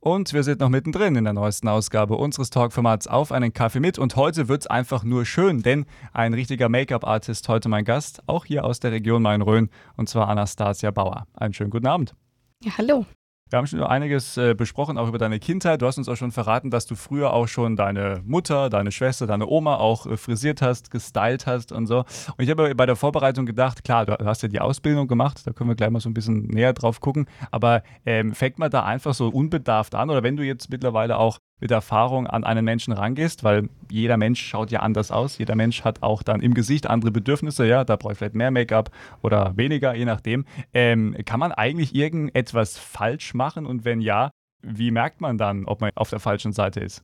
Und 0.00 0.32
wir 0.32 0.42
sind 0.42 0.58
noch 0.58 0.68
mittendrin 0.68 1.14
in 1.14 1.22
der 1.22 1.32
neuesten 1.32 1.68
Ausgabe 1.68 2.16
unseres 2.16 2.50
Talkformats 2.50 3.06
auf 3.06 3.30
einen 3.30 3.52
Kaffee 3.52 3.78
mit. 3.78 4.00
Und 4.00 4.16
heute 4.16 4.48
wird 4.48 4.62
es 4.62 4.66
einfach 4.66 5.04
nur 5.04 5.26
schön, 5.26 5.62
denn 5.62 5.86
ein 6.12 6.34
richtiger 6.34 6.68
Make-up-Artist 6.68 7.48
heute 7.48 7.68
mein 7.68 7.84
Gast, 7.84 8.20
auch 8.26 8.46
hier 8.46 8.64
aus 8.64 8.80
der 8.80 8.90
Region 8.90 9.22
Main-Rhön, 9.22 9.70
und 9.96 10.08
zwar 10.08 10.28
Anastasia 10.28 10.90
Bauer. 10.90 11.28
Einen 11.34 11.54
schönen 11.54 11.70
guten 11.70 11.86
Abend. 11.86 12.16
Ja, 12.64 12.78
hallo. 12.78 13.06
Wir 13.50 13.58
haben 13.58 13.66
schon 13.66 13.82
einiges 13.82 14.36
äh, 14.36 14.54
besprochen, 14.54 14.96
auch 14.96 15.08
über 15.08 15.18
deine 15.18 15.40
Kindheit. 15.40 15.82
Du 15.82 15.86
hast 15.86 15.98
uns 15.98 16.08
auch 16.08 16.16
schon 16.16 16.30
verraten, 16.30 16.70
dass 16.70 16.86
du 16.86 16.94
früher 16.94 17.32
auch 17.34 17.48
schon 17.48 17.76
deine 17.76 18.22
Mutter, 18.24 18.70
deine 18.70 18.92
Schwester, 18.92 19.26
deine 19.26 19.46
Oma 19.46 19.76
auch 19.76 20.06
äh, 20.06 20.16
frisiert 20.16 20.62
hast, 20.62 20.90
gestylt 20.90 21.46
hast 21.46 21.72
und 21.72 21.86
so. 21.86 21.98
Und 21.98 22.38
ich 22.38 22.48
habe 22.48 22.74
bei 22.74 22.86
der 22.86 22.96
Vorbereitung 22.96 23.44
gedacht, 23.44 23.84
klar, 23.84 24.06
du 24.06 24.24
hast 24.24 24.42
ja 24.42 24.48
die 24.48 24.60
Ausbildung 24.60 25.08
gemacht, 25.08 25.42
da 25.44 25.52
können 25.52 25.68
wir 25.68 25.74
gleich 25.74 25.90
mal 25.90 26.00
so 26.00 26.08
ein 26.08 26.14
bisschen 26.14 26.46
näher 26.46 26.72
drauf 26.72 27.00
gucken. 27.00 27.26
Aber 27.50 27.82
ähm, 28.06 28.32
fängt 28.32 28.58
man 28.58 28.70
da 28.70 28.84
einfach 28.84 29.12
so 29.12 29.28
unbedarft 29.28 29.96
an? 29.96 30.08
Oder 30.08 30.22
wenn 30.22 30.36
du 30.36 30.44
jetzt 30.44 30.70
mittlerweile 30.70 31.18
auch 31.18 31.38
mit 31.62 31.70
Erfahrung 31.70 32.26
an 32.26 32.42
einen 32.42 32.64
Menschen 32.64 32.92
rangehst, 32.92 33.44
weil 33.44 33.68
jeder 33.88 34.16
Mensch 34.16 34.44
schaut 34.44 34.72
ja 34.72 34.80
anders 34.80 35.12
aus. 35.12 35.38
Jeder 35.38 35.54
Mensch 35.54 35.84
hat 35.84 36.02
auch 36.02 36.24
dann 36.24 36.42
im 36.42 36.54
Gesicht 36.54 36.88
andere 36.88 37.12
Bedürfnisse. 37.12 37.64
Ja, 37.66 37.84
da 37.84 37.94
brauche 37.94 38.12
ich 38.12 38.18
vielleicht 38.18 38.34
mehr 38.34 38.50
Make-up 38.50 38.90
oder 39.22 39.56
weniger, 39.56 39.94
je 39.94 40.04
nachdem. 40.04 40.44
Ähm, 40.74 41.16
kann 41.24 41.38
man 41.38 41.52
eigentlich 41.52 41.94
irgendetwas 41.94 42.78
falsch 42.78 43.32
machen? 43.32 43.64
Und 43.64 43.84
wenn 43.84 44.00
ja, 44.00 44.32
wie 44.62 44.90
merkt 44.90 45.20
man 45.20 45.38
dann, 45.38 45.64
ob 45.66 45.80
man 45.80 45.92
auf 45.94 46.10
der 46.10 46.18
falschen 46.18 46.52
Seite 46.52 46.80
ist? 46.80 47.00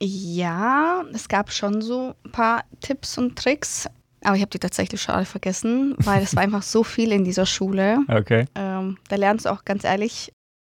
Ja, 0.00 1.02
es 1.12 1.26
gab 1.26 1.50
schon 1.50 1.82
so 1.82 2.14
ein 2.24 2.30
paar 2.30 2.62
Tipps 2.80 3.18
und 3.18 3.36
Tricks. 3.36 3.90
Aber 4.22 4.36
ich 4.36 4.42
habe 4.42 4.50
die 4.50 4.60
tatsächlich 4.60 5.02
schon 5.02 5.16
alle 5.16 5.24
vergessen, 5.24 5.96
weil 5.98 6.22
es 6.22 6.36
war 6.36 6.44
einfach 6.44 6.62
so 6.62 6.84
viel 6.84 7.10
in 7.10 7.24
dieser 7.24 7.46
Schule. 7.46 7.98
Okay. 8.06 8.44
Ähm, 8.54 8.96
da 9.08 9.16
lernst 9.16 9.46
du 9.46 9.50
auch 9.50 9.64
ganz 9.64 9.82
ehrlich 9.82 10.32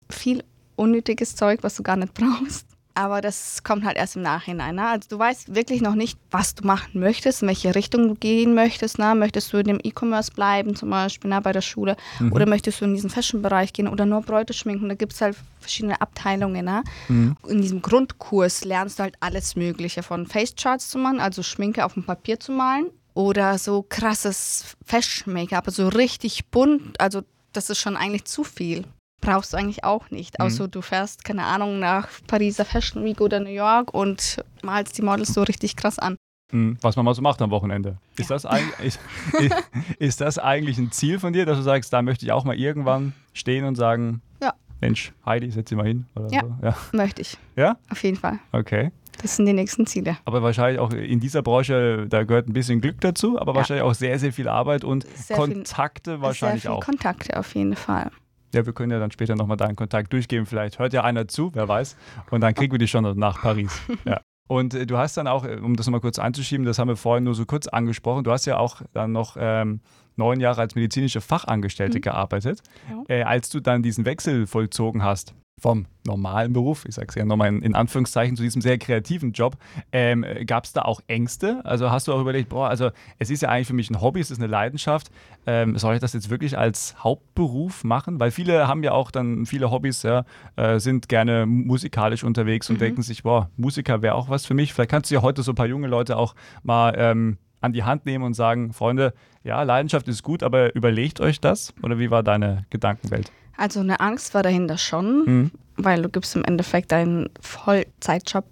viel 0.09 0.43
unnötiges 0.75 1.35
Zeug, 1.35 1.59
was 1.61 1.75
du 1.75 1.83
gar 1.83 1.97
nicht 1.97 2.15
brauchst. 2.15 2.70
Aber 2.93 3.21
das 3.21 3.63
kommt 3.63 3.85
halt 3.85 3.97
erst 3.97 4.15
im 4.15 4.21
Nachhinein. 4.21 4.75
Ne? 4.75 4.87
Also 4.87 5.09
du 5.09 5.19
weißt 5.19 5.55
wirklich 5.55 5.81
noch 5.81 5.95
nicht, 5.95 6.17
was 6.29 6.55
du 6.55 6.65
machen 6.65 6.99
möchtest, 6.99 7.41
in 7.41 7.47
welche 7.47 7.73
Richtung 7.73 8.07
du 8.07 8.15
gehen 8.15 8.53
möchtest. 8.53 8.99
Ne? 8.99 9.15
Möchtest 9.15 9.53
du 9.53 9.57
in 9.57 9.67
dem 9.67 9.79
E-Commerce 9.83 10.31
bleiben, 10.31 10.75
zum 10.75 10.89
Beispiel 10.89 11.29
ne, 11.29 11.41
bei 11.41 11.51
der 11.51 11.61
Schule, 11.61 11.95
mhm. 12.19 12.33
oder 12.33 12.45
möchtest 12.45 12.81
du 12.81 12.85
in 12.85 12.93
diesen 12.93 13.09
Fashion-Bereich 13.09 13.73
gehen 13.73 13.87
oder 13.87 14.05
nur 14.05 14.21
Bräute 14.21 14.53
schminken? 14.53 14.89
Da 14.89 14.95
gibt 14.95 15.13
es 15.13 15.21
halt 15.21 15.37
verschiedene 15.59 15.99
Abteilungen. 16.01 16.65
Ne? 16.65 16.83
Mhm. 17.07 17.37
In 17.47 17.61
diesem 17.61 17.81
Grundkurs 17.81 18.65
lernst 18.65 18.99
du 18.99 19.03
halt 19.03 19.15
alles 19.19 19.55
Mögliche, 19.55 20.03
von 20.03 20.27
Face-Charts 20.27 20.89
zu 20.89 20.97
machen, 20.97 21.19
also 21.19 21.43
Schminke 21.43 21.85
auf 21.85 21.93
dem 21.93 22.03
Papier 22.03 22.39
zu 22.39 22.51
malen, 22.51 22.87
oder 23.13 23.57
so 23.57 23.85
krasses 23.87 24.75
Fashion-Make-up, 24.85 25.67
also 25.67 25.89
richtig 25.89 26.47
bunt. 26.47 26.99
Also 26.99 27.21
das 27.53 27.69
ist 27.69 27.79
schon 27.79 27.97
eigentlich 27.97 28.25
zu 28.25 28.43
viel 28.43 28.85
brauchst 29.21 29.53
du 29.53 29.57
eigentlich 29.57 29.83
auch 29.83 30.09
nicht. 30.09 30.39
Mhm. 30.39 30.45
Außer 30.45 30.67
du 30.67 30.81
fährst, 30.81 31.23
keine 31.23 31.45
Ahnung, 31.45 31.79
nach 31.79 32.09
Pariser 32.27 32.65
Fashion 32.65 33.05
Week 33.05 33.21
oder 33.21 33.39
New 33.39 33.49
York 33.49 33.93
und 33.93 34.43
malst 34.63 34.97
die 34.97 35.01
Models 35.01 35.33
so 35.33 35.43
richtig 35.43 35.75
krass 35.75 35.99
an. 35.99 36.17
Mhm. 36.51 36.77
Was 36.81 36.95
man 36.95 37.05
mal 37.05 37.13
so 37.13 37.21
macht 37.21 37.41
am 37.41 37.51
Wochenende. 37.51 37.97
Ist, 38.17 38.29
ja. 38.29 38.35
das 38.35 38.45
ist, 38.83 38.99
ist, 39.39 39.53
ist, 39.99 40.21
das 40.21 40.37
eigentlich 40.37 40.77
ein 40.77 40.91
Ziel 40.91 41.19
von 41.19 41.33
dir, 41.33 41.45
dass 41.45 41.57
du 41.57 41.63
sagst, 41.63 41.93
da 41.93 42.01
möchte 42.01 42.25
ich 42.25 42.31
auch 42.31 42.43
mal 42.43 42.55
irgendwann 42.55 43.13
stehen 43.33 43.65
und 43.65 43.75
sagen, 43.75 44.21
ja. 44.41 44.53
Mensch, 44.81 45.13
Heidi, 45.25 45.49
setz 45.51 45.69
dich 45.69 45.77
mal 45.77 45.87
hin? 45.87 46.07
Ja, 46.29 46.41
so. 46.41 46.55
ja, 46.61 46.75
möchte 46.91 47.21
ich. 47.21 47.37
Ja? 47.55 47.77
Auf 47.89 48.03
jeden 48.03 48.17
Fall. 48.17 48.39
Okay. 48.51 48.91
Das 49.21 49.35
sind 49.35 49.45
die 49.45 49.53
nächsten 49.53 49.85
Ziele. 49.85 50.17
Aber 50.25 50.41
wahrscheinlich 50.41 50.79
auch 50.79 50.91
in 50.91 51.19
dieser 51.19 51.43
Branche, 51.43 52.07
da 52.09 52.23
gehört 52.23 52.47
ein 52.47 52.53
bisschen 52.53 52.81
Glück 52.81 52.99
dazu, 53.01 53.39
aber 53.39 53.51
ja. 53.51 53.57
wahrscheinlich 53.57 53.83
auch 53.83 53.93
sehr, 53.93 54.17
sehr 54.17 54.33
viel 54.33 54.47
Arbeit 54.47 54.83
und 54.83 55.05
sehr 55.15 55.37
Kontakte 55.37 56.13
viel, 56.13 56.21
wahrscheinlich 56.21 56.63
sehr 56.63 56.71
viel 56.71 56.77
auch. 56.77 56.83
Kontakte 56.83 57.37
auf 57.37 57.53
jeden 57.53 57.75
Fall. 57.75 58.09
Ja, 58.53 58.65
wir 58.65 58.73
können 58.73 58.91
ja 58.91 58.99
dann 58.99 59.11
später 59.11 59.35
nochmal 59.35 59.57
deinen 59.57 59.75
Kontakt 59.75 60.11
durchgeben. 60.13 60.45
Vielleicht 60.45 60.79
hört 60.79 60.93
ja 60.93 61.03
einer 61.03 61.27
zu, 61.27 61.51
wer 61.53 61.67
weiß. 61.67 61.95
Und 62.31 62.41
dann 62.41 62.53
kriegen 62.53 62.71
wir 62.71 62.79
dich 62.79 62.91
schon 62.91 63.17
nach 63.17 63.41
Paris. 63.41 63.81
Ja. 64.05 64.21
Und 64.47 64.73
äh, 64.73 64.85
du 64.85 64.97
hast 64.97 65.15
dann 65.15 65.27
auch, 65.27 65.45
äh, 65.45 65.55
um 65.61 65.77
das 65.77 65.85
nochmal 65.85 66.01
kurz 66.01 66.19
einzuschieben, 66.19 66.65
das 66.65 66.77
haben 66.77 66.89
wir 66.89 66.97
vorhin 66.97 67.23
nur 67.23 67.35
so 67.35 67.45
kurz 67.45 67.67
angesprochen, 67.67 68.25
du 68.25 68.31
hast 68.31 68.45
ja 68.45 68.57
auch 68.57 68.81
dann 68.91 69.13
noch 69.13 69.37
ähm, 69.39 69.79
neun 70.17 70.41
Jahre 70.41 70.59
als 70.59 70.75
medizinische 70.75 71.21
Fachangestellte 71.21 71.99
mhm. 71.99 72.01
gearbeitet. 72.01 72.61
Ja. 72.89 73.15
Äh, 73.15 73.23
als 73.23 73.49
du 73.49 73.61
dann 73.61 73.81
diesen 73.81 74.03
Wechsel 74.03 74.47
vollzogen 74.47 75.03
hast, 75.03 75.35
vom 75.61 75.85
normalen 76.07 76.53
Beruf, 76.53 76.85
ich 76.87 76.95
sage 76.95 77.07
es 77.09 77.15
ja 77.15 77.23
nochmal 77.23 77.49
in, 77.49 77.61
in, 77.61 77.75
Anführungszeichen, 77.75 78.35
zu 78.35 78.41
diesem 78.41 78.63
sehr 78.63 78.79
kreativen 78.79 79.31
Job, 79.31 79.57
ähm, 79.91 80.25
gab 80.47 80.65
es 80.65 80.73
da 80.73 80.81
auch 80.81 81.01
Ängste? 81.05 81.61
Also 81.63 81.91
hast 81.91 82.07
du 82.07 82.13
auch 82.13 82.19
überlegt, 82.19 82.49
boah, 82.49 82.67
also 82.67 82.89
es 83.19 83.29
ist 83.29 83.41
ja 83.41 83.49
eigentlich 83.49 83.67
für 83.67 83.73
mich 83.73 83.91
ein 83.91 84.01
Hobby, 84.01 84.19
es 84.19 84.31
ist 84.31 84.39
eine 84.39 84.47
Leidenschaft, 84.47 85.11
ähm, 85.45 85.77
soll 85.77 85.93
ich 85.93 86.01
das 86.01 86.13
jetzt 86.13 86.31
wirklich 86.31 86.57
als 86.57 86.95
Hauptberuf 87.03 87.83
machen? 87.83 88.19
Weil 88.19 88.31
viele 88.31 88.67
haben 88.67 88.81
ja 88.81 88.93
auch 88.93 89.11
dann 89.11 89.45
viele 89.45 89.69
Hobbys, 89.69 90.01
ja, 90.01 90.25
äh, 90.55 90.79
sind 90.79 91.07
gerne 91.07 91.45
musikalisch 91.45 92.23
unterwegs 92.23 92.67
und 92.71 92.77
mhm. 92.77 92.79
denken 92.79 93.01
sich, 93.03 93.21
boah, 93.21 93.51
Musiker 93.55 94.01
wäre 94.01 94.15
auch 94.15 94.29
was 94.29 94.47
für 94.47 94.55
mich. 94.55 94.73
Vielleicht 94.73 94.89
kannst 94.89 95.11
du 95.11 95.15
ja 95.15 95.21
heute 95.21 95.43
so 95.43 95.51
ein 95.51 95.55
paar 95.55 95.67
junge 95.67 95.87
Leute 95.87 96.17
auch 96.17 96.33
mal 96.63 96.95
ähm, 96.97 97.37
an 97.61 97.73
die 97.73 97.83
Hand 97.83 98.05
nehmen 98.05 98.23
und 98.23 98.33
sagen, 98.33 98.73
Freunde, 98.73 99.13
ja, 99.43 99.63
Leidenschaft 99.63 100.07
ist 100.07 100.23
gut, 100.23 100.43
aber 100.43 100.75
überlegt 100.75 101.21
euch 101.21 101.39
das? 101.39 101.73
Oder 101.81 101.99
wie 101.99 102.11
war 102.11 102.23
deine 102.23 102.65
Gedankenwelt? 102.69 103.31
Also 103.57 103.79
eine 103.79 103.99
Angst 103.99 104.33
war 104.33 104.43
dahinter 104.43 104.77
schon, 104.77 105.25
mhm. 105.25 105.51
weil 105.77 106.01
du 106.01 106.09
gibst 106.09 106.35
im 106.35 106.43
Endeffekt 106.43 106.91
deinen 106.91 107.29
Vollzeitjob 107.39 108.45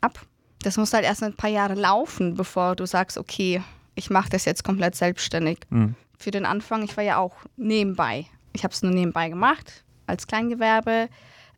ab. 0.00 0.20
Das 0.62 0.78
muss 0.78 0.94
halt 0.94 1.04
erst 1.04 1.22
ein 1.22 1.34
paar 1.34 1.50
Jahre 1.50 1.74
laufen, 1.74 2.34
bevor 2.34 2.74
du 2.74 2.86
sagst, 2.86 3.18
okay, 3.18 3.62
ich 3.94 4.10
mache 4.10 4.30
das 4.30 4.44
jetzt 4.44 4.64
komplett 4.64 4.94
selbstständig. 4.94 5.58
Mhm. 5.68 5.94
Für 6.18 6.30
den 6.30 6.46
Anfang, 6.46 6.82
ich 6.82 6.96
war 6.96 7.04
ja 7.04 7.18
auch 7.18 7.36
nebenbei. 7.56 8.26
Ich 8.52 8.64
habe 8.64 8.72
es 8.72 8.82
nur 8.82 8.92
nebenbei 8.92 9.28
gemacht, 9.28 9.84
als 10.06 10.26
Kleingewerbe. 10.26 11.08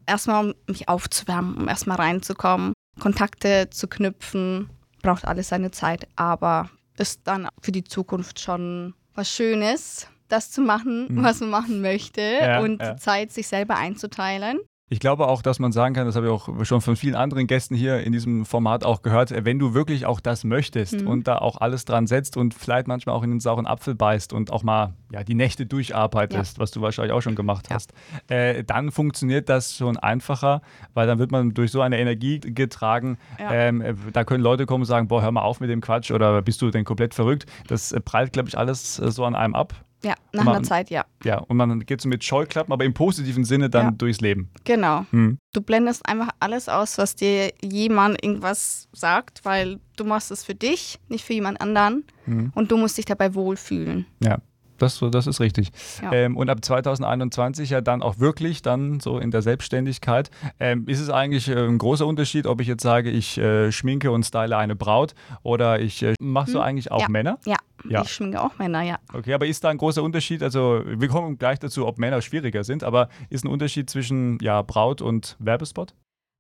Erstmal, 0.07 0.47
um 0.47 0.55
mich 0.67 0.89
aufzuwärmen, 0.89 1.57
um 1.57 1.69
erstmal 1.69 1.99
reinzukommen, 1.99 2.73
Kontakte 2.99 3.69
zu 3.71 3.87
knüpfen. 3.87 4.71
Braucht 5.03 5.27
alles 5.27 5.49
seine 5.49 5.71
Zeit, 5.71 6.09
aber 6.17 6.71
ist 7.01 7.23
dann 7.25 7.49
für 7.61 7.73
die 7.73 7.85
Zukunft 7.85 8.41
schon 8.41 8.95
was 9.15 9.31
Schönes 9.31 10.09
das 10.29 10.51
zu 10.51 10.61
machen, 10.61 11.07
mhm. 11.09 11.23
was 11.23 11.41
man 11.41 11.51
machen 11.51 11.81
möchte 11.81 12.21
ja, 12.21 12.61
und 12.61 12.81
ja. 12.81 12.97
Zeit 12.97 13.33
sich 13.33 13.47
selber 13.47 13.77
einzuteilen. 13.77 14.59
Ich 14.89 15.01
glaube 15.01 15.27
auch, 15.27 15.43
dass 15.43 15.59
man 15.59 15.73
sagen 15.73 15.95
kann, 15.95 16.07
das 16.07 16.15
habe 16.15 16.27
ich 16.27 16.33
auch 16.33 16.65
schon 16.65 16.81
von 16.81 16.95
vielen 16.95 17.17
anderen 17.17 17.49
Gästen 17.49 17.75
hier 17.75 18.05
in 18.05 18.13
diesem 18.13 18.47
Format 18.47 18.85
auch 18.85 19.03
gehört, 19.03 19.33
wenn 19.45 19.59
du 19.59 19.75
wirklich 19.75 20.07
auch 20.07 20.21
das 20.21 20.45
möchtest 20.45 21.01
mhm. 21.01 21.09
und 21.09 21.27
da 21.27 21.39
auch 21.39 21.61
alles 21.61 21.85
dran 21.85 22.07
setzt 22.07 22.37
und 22.37 22.55
vielleicht 22.55 22.87
manchmal 22.87 23.17
auch 23.17 23.25
in 23.25 23.31
den 23.31 23.41
sauren 23.41 23.67
Apfel 23.67 23.97
beißt 23.97 24.33
und 24.33 24.53
auch 24.53 24.63
mal 24.63 24.95
ja, 25.11 25.25
die 25.25 25.35
Nächte 25.35 25.67
durcharbeitest, 25.67 26.57
ja. 26.57 26.63
was 26.63 26.71
du 26.71 26.83
wahrscheinlich 26.83 27.13
auch 27.13 27.21
schon 27.21 27.35
gemacht 27.35 27.67
ja. 27.69 27.75
hast, 27.75 27.95
äh, 28.29 28.63
dann 28.63 28.93
funktioniert 28.93 29.49
das 29.49 29.77
schon 29.77 29.97
einfacher, 29.97 30.63
weil 30.95 31.09
dann 31.09 31.19
wird 31.19 31.33
man 31.33 31.53
durch 31.53 31.73
so 31.73 31.81
eine 31.81 31.99
Energie 31.99 32.39
getragen. 32.39 33.19
Ähm, 33.41 33.83
da 34.13 34.23
können 34.23 34.45
Leute 34.45 34.67
kommen 34.67 34.83
und 34.83 34.87
sagen, 34.87 35.09
boah, 35.09 35.21
hör 35.21 35.33
mal 35.33 35.43
auf 35.43 35.59
mit 35.59 35.69
dem 35.69 35.81
Quatsch 35.81 36.13
oder 36.13 36.41
bist 36.43 36.63
du 36.63 36.71
denn 36.71 36.85
komplett 36.85 37.13
verrückt? 37.13 37.47
Das 37.67 37.91
äh, 37.91 38.01
prallt, 38.01 38.33
glaube 38.33 38.49
ich, 38.49 38.57
alles 38.57 39.01
äh, 39.01 39.11
so 39.11 39.25
an 39.25 39.35
einem 39.35 39.57
ab. 39.57 39.75
Ja, 40.07 40.15
nach 40.33 40.45
man, 40.45 40.55
einer 40.57 40.65
Zeit, 40.65 40.89
ja. 40.89 41.05
Ja, 41.25 41.39
und 41.39 41.57
man 41.57 41.81
geht 41.81 42.01
so 42.01 42.09
mit 42.09 42.23
Scheuklappen, 42.23 42.73
aber 42.73 42.85
im 42.85 42.95
positiven 42.95 43.45
Sinne 43.45 43.69
dann 43.69 43.87
ja. 43.87 43.91
durchs 43.91 44.21
Leben. 44.21 44.51
Genau. 44.63 45.05
Hm. 45.11 45.39
Du 45.53 45.61
blendest 45.61 46.09
einfach 46.09 46.29
alles 46.39 46.69
aus, 46.69 46.97
was 46.97 47.17
dir 47.17 47.53
jemand 47.61 48.23
irgendwas 48.23 48.87
sagt, 48.93 49.45
weil 49.45 49.81
du 49.97 50.05
machst 50.05 50.31
es 50.31 50.45
für 50.45 50.55
dich, 50.55 51.01
nicht 51.09 51.25
für 51.25 51.33
jemand 51.33 51.61
anderen. 51.61 52.05
Hm. 52.27 52.53
Und 52.55 52.71
du 52.71 52.77
musst 52.77 52.99
dich 52.99 53.05
dabei 53.05 53.35
wohlfühlen. 53.35 54.07
Ja. 54.23 54.39
Das, 54.79 55.03
das 55.11 55.27
ist 55.27 55.41
richtig. 55.41 55.71
Ja. 56.03 56.13
Ähm, 56.13 56.37
und 56.37 56.51
ab 56.51 56.63
2021 56.63 57.71
ja 57.71 57.81
dann 57.81 58.03
auch 58.03 58.19
wirklich 58.19 58.61
dann 58.61 59.01
so 59.01 59.19
in 59.19 59.31
der 59.31 59.41
Selbstständigkeit. 59.41 60.31
Ähm, 60.61 60.87
ist 60.87 61.01
es 61.01 61.09
eigentlich 61.09 61.49
äh, 61.49 61.67
ein 61.67 61.79
großer 61.79 62.07
Unterschied, 62.07 62.47
ob 62.47 62.61
ich 62.61 62.69
jetzt 62.69 62.83
sage, 62.83 63.11
ich 63.11 63.39
äh, 63.39 63.73
schminke 63.73 64.11
und 64.11 64.25
style 64.25 64.55
eine 64.55 64.77
Braut 64.77 65.15
oder 65.43 65.81
ich 65.81 66.03
äh, 66.03 66.13
mache 66.21 66.51
so 66.51 66.59
hm. 66.59 66.65
eigentlich 66.67 66.93
auch 66.93 67.01
ja. 67.01 67.09
Männer? 67.09 67.39
Ja. 67.47 67.57
Ja, 67.91 68.03
ich 68.03 68.13
schminke 68.13 68.41
auch 68.41 68.59
Männer, 68.59 68.83
ja. 68.83 68.99
Okay, 69.13 69.35
aber 69.35 69.47
ist 69.47 69.65
da 69.65 69.71
ein 69.71 69.79
großer 69.79 70.03
Unterschied? 70.03 70.43
Also 70.43 70.83
wir 70.85 71.09
kommen 71.09 71.39
gleich 71.39 71.59
dazu, 71.59 71.87
ob 71.87 71.99
Männer 71.99 72.23
schwieriger 72.23 72.65
sind, 72.65 72.85
aber 72.85 73.09
ist 73.31 73.45
ein 73.45 73.49
Unterschied 73.49 73.91
zwischen 73.91 74.39
ja, 74.41 74.63
Braut 74.63 75.03
und 75.03 75.37
Werbespot? 75.39 75.95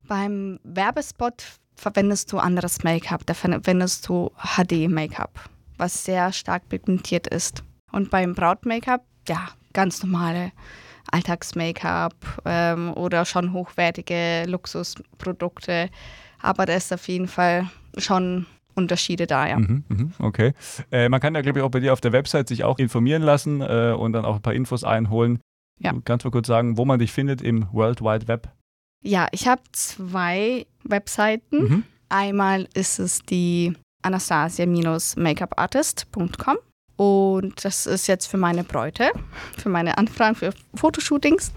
Beim 0.07 0.61
Werbespot 0.62 1.45
verwendest 1.75 2.33
du 2.33 2.38
anderes 2.38 2.83
Make-up, 2.85 3.26
da 3.26 3.35
verwendest 3.35 4.09
du 4.09 4.31
HD-Make-up, 4.37 5.49
was 5.79 6.05
sehr 6.05 6.33
stark 6.33 6.69
pigmentiert 6.69 7.26
ist. 7.26 7.62
Und 7.93 8.11
beim 8.11 8.35
Braut-Make-up, 8.35 9.05
ja, 9.29 9.49
ganz 9.73 10.03
normale 10.03 10.53
Alltags-Make-up 11.12 12.15
ähm, 12.45 12.93
oder 12.95 13.25
schon 13.25 13.53
hochwertige 13.53 14.45
Luxusprodukte. 14.47 15.91
Aber 16.41 16.67
da 16.67 16.75
ist 16.75 16.93
auf 16.93 17.09
jeden 17.09 17.29
Fall 17.29 17.69
schon 17.99 18.47
Unterschiede 18.76 19.26
da, 19.26 19.49
ja. 19.49 19.59
Mhm, 19.59 19.85
mh, 19.88 20.11
okay. 20.18 20.52
Äh, 20.92 21.09
man 21.09 21.21
kann 21.21 21.35
ja, 21.35 21.40
glaube 21.40 21.59
ich, 21.59 21.64
auch 21.64 21.71
bei 21.71 21.80
dir 21.80 21.92
auf 21.92 22.00
der 22.00 22.12
Website 22.12 22.47
sich 22.49 22.62
auch 22.62 22.78
informieren 22.78 23.23
lassen 23.23 23.62
äh, 23.62 23.95
und 23.97 24.12
dann 24.12 24.25
auch 24.25 24.37
ein 24.37 24.42
paar 24.42 24.54
Infos 24.54 24.85
einholen. 24.85 25.40
Ja. 25.80 25.92
Du 25.92 26.00
kannst 26.02 26.25
mal 26.25 26.30
kurz 26.30 26.47
sagen, 26.47 26.78
wo 26.78 26.85
man 26.85 26.99
dich 26.99 27.12
findet 27.12 27.42
im 27.42 27.66
World 27.73 28.00
Wide 28.00 28.28
Web? 28.28 28.49
Ja, 29.02 29.28
ich 29.33 29.49
habe 29.49 29.62
zwei 29.73 30.66
Webseiten. 30.85 31.62
Mhm. 31.62 31.83
Einmal 32.09 32.68
ist 32.75 32.99
es 32.99 33.21
die 33.23 33.75
anastasia-makeupartist.com 34.02 36.56
und 36.97 37.64
das 37.64 37.87
ist 37.87 38.06
jetzt 38.06 38.26
für 38.26 38.38
meine 38.38 38.64
Bräute, 38.64 39.11
für 39.59 39.68
meine 39.68 39.99
Anfragen 39.99 40.35
für 40.35 40.54
Fotoshootings. 40.75 41.52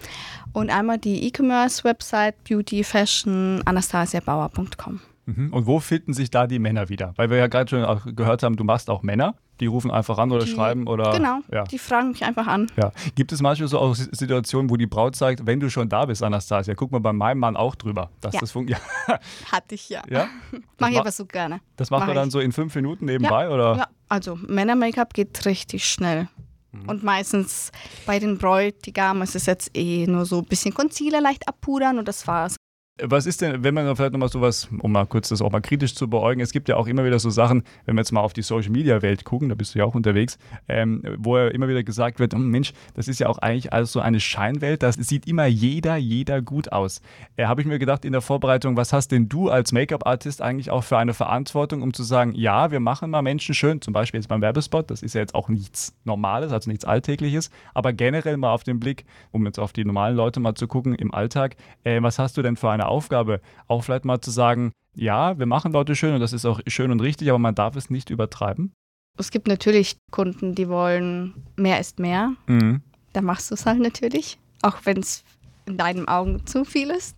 Und 0.52 0.70
einmal 0.70 0.98
die 0.98 1.26
E-Commerce-Website 1.28 2.44
beautyfashionanastasiabauer.com. 2.44 5.00
Mhm. 5.36 5.54
Und 5.54 5.68
wo 5.68 5.80
finden 5.80 6.14
sich 6.14 6.32
da 6.32 6.48
die 6.48 6.60
Männer 6.60 6.90
wieder? 6.90 7.14
Weil 7.16 7.30
wir 7.30 7.38
ja 7.38 7.48
gerade 7.48 7.70
schon 7.70 8.16
gehört 8.16 8.44
haben, 8.44 8.56
du 8.56 8.64
machst 8.64 8.90
auch 8.90 9.04
Männer. 9.04 9.36
Die 9.60 9.66
rufen 9.66 9.92
einfach 9.92 10.18
an 10.18 10.32
oder 10.32 10.46
die, 10.46 10.52
schreiben 10.52 10.88
oder. 10.88 11.12
Genau, 11.12 11.40
ja. 11.52 11.66
die 11.66 11.78
fragen 11.78 12.12
mich 12.12 12.24
einfach 12.24 12.48
an. 12.48 12.68
Ja. 12.78 12.94
Gibt 13.16 13.34
es 13.34 13.42
manchmal 13.42 13.68
so 13.68 13.78
auch 13.78 13.94
Situationen, 13.94 14.70
wo 14.70 14.78
die 14.78 14.88
Braut 14.88 15.18
sagt, 15.18 15.46
wenn 15.46 15.60
du 15.60 15.70
schon 15.70 15.90
da 15.90 16.06
bist, 16.06 16.24
Anastasia, 16.24 16.76
guck 16.76 16.92
mal 16.92 17.00
bei 17.00 17.12
meinem 17.12 17.40
Mann 17.40 17.58
auch 17.58 17.76
drüber, 17.76 18.10
dass 18.22 18.36
ja. 18.36 18.40
das 18.40 18.52
funktioniert. 18.52 18.88
Hatte 19.52 19.76
ich 19.76 19.90
ja. 19.90 20.02
ja? 20.10 20.28
Mach 20.80 20.90
ich 20.90 20.98
aber 20.98 21.12
so 21.12 21.26
gerne. 21.26 21.60
Das 21.76 21.90
macht 21.90 22.08
man 22.08 22.16
dann 22.16 22.32
so 22.32 22.40
in 22.40 22.54
fünf 22.54 22.74
Minuten 22.76 23.06
nebenbei, 23.06 23.44
ja. 23.44 23.50
oder? 23.50 23.76
Ja, 23.76 23.88
also 24.08 24.36
Männer-Make-up 24.36 25.14
geht 25.14 25.46
richtig 25.46 25.86
schnell. 25.86 26.30
Mhm. 26.72 26.88
Und 26.88 27.04
meistens 27.04 27.72
bei 28.06 28.20
den 28.20 28.38
Bräutigamen 28.38 29.24
ist 29.24 29.36
es 29.36 29.46
jetzt 29.46 29.76
eh 29.76 30.08
nur 30.08 30.26
so 30.26 30.40
ein 30.40 30.46
bisschen 30.46 30.74
Concealer 30.74 31.20
leicht 31.20 31.48
abpudern 31.48 32.00
und 32.00 32.08
das 32.08 32.26
war's. 32.28 32.56
Was 33.02 33.26
ist 33.26 33.42
denn, 33.42 33.64
wenn 33.64 33.74
man 33.74 33.96
vielleicht 33.96 34.12
nochmal 34.12 34.30
sowas, 34.30 34.68
um 34.82 34.92
mal 34.92 35.06
kurz 35.06 35.30
das 35.30 35.42
auch 35.42 35.52
mal 35.52 35.62
kritisch 35.62 35.96
zu 35.96 36.10
beäugen, 36.10 36.42
es 36.42 36.52
gibt 36.52 36.68
ja 36.68 36.76
auch 36.76 36.88
immer 36.88 37.06
wieder 37.06 37.20
so 37.20 37.30
Sachen, 37.30 37.64
wenn 37.86 37.96
wir 37.96 38.02
jetzt 38.02 38.12
mal 38.12 38.22
auf 38.22 38.34
die 38.34 38.42
Social 38.42 38.72
Media 38.72 39.02
Welt 39.02 39.24
gucken, 39.24 39.48
da 39.48 39.56
bist 39.56 39.74
du 39.74 39.80
ja 39.80 39.86
auch 39.86 39.96
unterwegs, 39.96 40.38
ähm, 40.68 41.04
wo 41.18 41.38
ja 41.38 41.48
immer 41.48 41.68
wieder 41.68 41.84
gesagt 41.84 42.20
wird, 42.20 42.34
hm, 42.34 42.50
Mensch, 42.50 42.74
das 42.96 43.08
ist 43.08 43.20
ja 43.20 43.28
auch 43.28 43.38
eigentlich 43.38 43.72
alles 43.72 43.92
so 43.92 44.02
eine 44.02 44.20
Scheinwelt, 44.20 44.84
das 44.84 44.96
sieht 44.96 45.28
immer 45.28 45.46
jeder, 45.46 45.96
jeder 45.96 46.42
gut 46.42 46.72
aus. 46.72 47.02
Äh, 47.38 47.46
Habe 47.46 47.62
ich 47.62 47.68
mir 47.68 47.80
gedacht 47.80 48.04
in 48.04 48.12
der 48.12 48.22
Vorbereitung, 48.22 48.76
was 48.76 48.92
hast 48.92 49.12
denn 49.12 49.30
du 49.30 49.50
als 49.50 49.72
Make-up-Artist 49.72 50.42
eigentlich 50.42 50.70
auch 50.70 50.84
für 50.84 50.98
eine 50.98 51.14
Verantwortung, 51.14 51.82
um 51.82 51.94
zu 51.94 52.04
sagen, 52.04 52.34
ja, 52.36 52.72
wir 52.72 52.80
machen 52.80 53.12
mal 53.12 53.22
Menschen 53.22 53.56
schön, 53.56 53.82
zum 53.82 53.94
Beispiel 53.94 54.20
jetzt 54.20 54.28
beim 54.28 54.42
Werbespot, 54.42 54.92
das 54.92 55.04
ist 55.04 55.16
ja 55.16 55.22
jetzt 55.22 55.36
auch 55.36 55.48
nichts 55.48 55.96
Normales, 56.04 56.52
also 56.52 56.70
nichts 56.70 56.84
Alltägliches, 56.86 57.50
aber 57.74 57.94
generell 57.94 58.36
mal 58.36 58.52
auf 58.52 58.64
den 58.64 58.80
Blick, 58.80 59.06
um 59.32 59.46
jetzt 59.46 59.60
auf 59.60 59.72
die 59.72 59.86
normalen 59.86 60.16
Leute 60.16 60.40
mal 60.40 60.56
zu 60.56 60.68
gucken 60.68 60.96
im 60.96 61.14
Alltag, 61.14 61.56
äh, 61.84 62.02
was 62.02 62.20
hast 62.20 62.36
du 62.36 62.42
denn 62.42 62.58
für 62.58 62.70
eine 62.70 62.89
Aufgabe, 62.90 63.42
auch 63.68 63.84
vielleicht 63.84 64.06
mal 64.06 64.22
zu 64.22 64.32
sagen, 64.32 64.72
ja, 64.96 65.38
wir 65.40 65.46
machen 65.46 65.72
Leute 65.72 65.96
schön 65.96 66.14
und 66.14 66.20
das 66.20 66.34
ist 66.34 66.46
auch 66.46 66.60
schön 66.68 66.92
und 66.92 67.02
richtig, 67.02 67.30
aber 67.30 67.40
man 67.40 67.56
darf 67.56 67.76
es 67.76 67.90
nicht 67.90 68.10
übertreiben. 68.10 68.74
Es 69.18 69.32
gibt 69.32 69.48
natürlich 69.48 69.98
Kunden, 70.12 70.56
die 70.56 70.70
wollen 70.70 71.46
mehr 71.56 71.80
ist 71.80 72.00
mehr. 72.00 72.34
Mhm. 72.48 72.82
Da 73.14 73.22
machst 73.22 73.52
du 73.52 73.56
es 73.56 73.66
halt 73.66 73.80
natürlich, 73.80 74.40
auch 74.62 74.78
wenn 74.84 75.00
es 75.00 75.24
in 75.66 75.78
deinen 75.78 76.08
Augen 76.08 76.46
zu 76.46 76.66
viel 76.66 76.90
ist. 76.90 77.16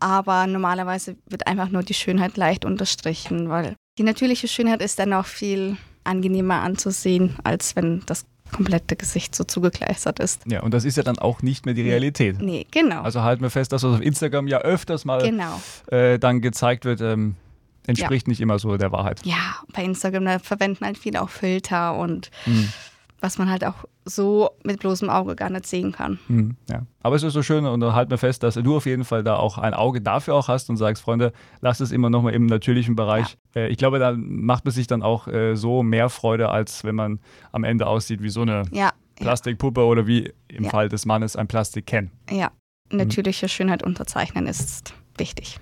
Aber 0.00 0.46
normalerweise 0.46 1.16
wird 1.26 1.46
einfach 1.46 1.70
nur 1.70 1.82
die 1.82 1.94
Schönheit 1.94 2.36
leicht 2.36 2.64
unterstrichen, 2.64 3.48
weil 3.48 3.74
die 3.98 4.02
natürliche 4.02 4.48
Schönheit 4.48 4.82
ist 4.82 4.98
dann 4.98 5.12
auch 5.12 5.26
viel 5.26 5.76
angenehmer 6.04 6.60
anzusehen, 6.60 7.36
als 7.44 7.76
wenn 7.76 8.02
das 8.06 8.26
komplette 8.52 8.96
Gesicht 8.96 9.34
so 9.34 9.44
zugekleistert 9.44 10.20
ist. 10.20 10.42
Ja, 10.46 10.62
und 10.62 10.72
das 10.72 10.84
ist 10.84 10.96
ja 10.96 11.02
dann 11.02 11.18
auch 11.18 11.42
nicht 11.42 11.66
mehr 11.66 11.74
die 11.74 11.82
Realität. 11.82 12.40
Nee, 12.40 12.66
genau. 12.70 13.02
Also 13.02 13.22
halten 13.22 13.42
wir 13.42 13.50
fest, 13.50 13.72
dass 13.72 13.82
was 13.82 13.94
auf 13.94 14.00
Instagram 14.00 14.46
ja 14.46 14.58
öfters 14.58 15.04
mal 15.04 15.22
genau. 15.22 15.60
äh, 15.86 16.18
dann 16.18 16.40
gezeigt 16.40 16.84
wird, 16.84 17.00
ähm, 17.00 17.36
entspricht 17.86 18.26
ja. 18.26 18.30
nicht 18.30 18.40
immer 18.40 18.58
so 18.58 18.76
der 18.76 18.92
Wahrheit. 18.92 19.20
Ja, 19.24 19.56
bei 19.72 19.82
Instagram 19.82 20.24
da 20.24 20.38
verwenden 20.38 20.84
halt 20.84 20.98
viele 20.98 21.20
auch 21.22 21.30
Filter 21.30 21.96
und 21.96 22.30
mhm 22.46 22.72
was 23.24 23.38
man 23.38 23.48
halt 23.50 23.64
auch 23.64 23.86
so 24.04 24.50
mit 24.64 24.80
bloßem 24.80 25.08
Auge 25.08 25.34
gar 25.34 25.48
nicht 25.48 25.66
sehen 25.66 25.92
kann. 25.92 26.18
Mhm, 26.28 26.56
ja. 26.70 26.82
Aber 27.02 27.16
es 27.16 27.22
ist 27.22 27.32
so 27.32 27.42
schön 27.42 27.64
und 27.64 27.82
halt 27.94 28.10
mir 28.10 28.18
fest, 28.18 28.42
dass 28.42 28.54
du 28.54 28.76
auf 28.76 28.84
jeden 28.84 29.04
Fall 29.04 29.24
da 29.24 29.36
auch 29.36 29.56
ein 29.56 29.72
Auge 29.72 30.02
dafür 30.02 30.34
auch 30.34 30.48
hast 30.48 30.68
und 30.68 30.76
sagst, 30.76 31.02
Freunde, 31.02 31.32
lasst 31.62 31.80
es 31.80 31.90
immer 31.90 32.10
nochmal 32.10 32.34
im 32.34 32.44
natürlichen 32.46 32.94
Bereich. 32.96 33.36
Ja. 33.54 33.62
Äh, 33.62 33.68
ich 33.68 33.78
glaube, 33.78 33.98
da 33.98 34.12
macht 34.16 34.66
man 34.66 34.72
sich 34.72 34.86
dann 34.86 35.02
auch 35.02 35.26
äh, 35.26 35.56
so 35.56 35.82
mehr 35.82 36.10
Freude, 36.10 36.50
als 36.50 36.84
wenn 36.84 36.94
man 36.94 37.18
am 37.50 37.64
Ende 37.64 37.86
aussieht 37.86 38.22
wie 38.22 38.28
so 38.28 38.42
eine 38.42 38.62
ja. 38.72 38.92
Plastikpuppe 39.16 39.84
oder 39.84 40.06
wie 40.06 40.32
im 40.48 40.64
Ja. 40.64 40.70
Fall 40.70 40.88
des 40.90 41.06
Mannes 41.06 41.34
ein 41.34 41.48
Plastikcan. 41.48 42.10
Ja, 42.30 42.52
Mhm. 42.92 42.98
natürliche 42.98 43.48
Schönheit 43.48 43.82
unterzeichnen 43.82 44.46
ist 44.46 44.92
wichtig. 45.16 45.58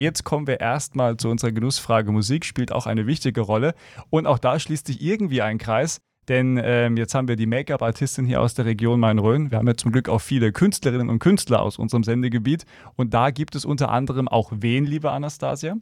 Jetzt 0.00 0.22
kommen 0.22 0.46
wir 0.46 0.60
erstmal 0.60 1.16
zu 1.16 1.28
unserer 1.28 1.50
Genussfrage. 1.50 2.12
Musik 2.12 2.44
spielt 2.44 2.70
auch 2.70 2.86
eine 2.86 3.08
wichtige 3.08 3.40
Rolle. 3.40 3.74
Und 4.10 4.28
auch 4.28 4.38
da 4.38 4.60
schließt 4.60 4.86
sich 4.86 5.02
irgendwie 5.02 5.42
ein 5.42 5.58
Kreis. 5.58 6.00
Denn 6.28 6.60
ähm, 6.62 6.96
jetzt 6.96 7.14
haben 7.14 7.26
wir 7.28 7.36
die 7.36 7.46
Make-up-Artistin 7.46 8.26
hier 8.26 8.40
aus 8.40 8.54
der 8.54 8.66
Region 8.66 9.00
Main-Rhön. 9.00 9.50
Wir 9.50 9.58
haben 9.58 9.66
ja 9.66 9.76
zum 9.76 9.92
Glück 9.92 10.08
auch 10.08 10.20
viele 10.20 10.52
Künstlerinnen 10.52 11.08
und 11.08 11.18
Künstler 11.18 11.62
aus 11.62 11.78
unserem 11.78 12.04
Sendegebiet. 12.04 12.66
Und 12.96 13.14
da 13.14 13.30
gibt 13.30 13.54
es 13.54 13.64
unter 13.64 13.90
anderem 13.90 14.28
auch 14.28 14.52
wen, 14.54 14.84
liebe 14.84 15.10
Anastasia? 15.10 15.76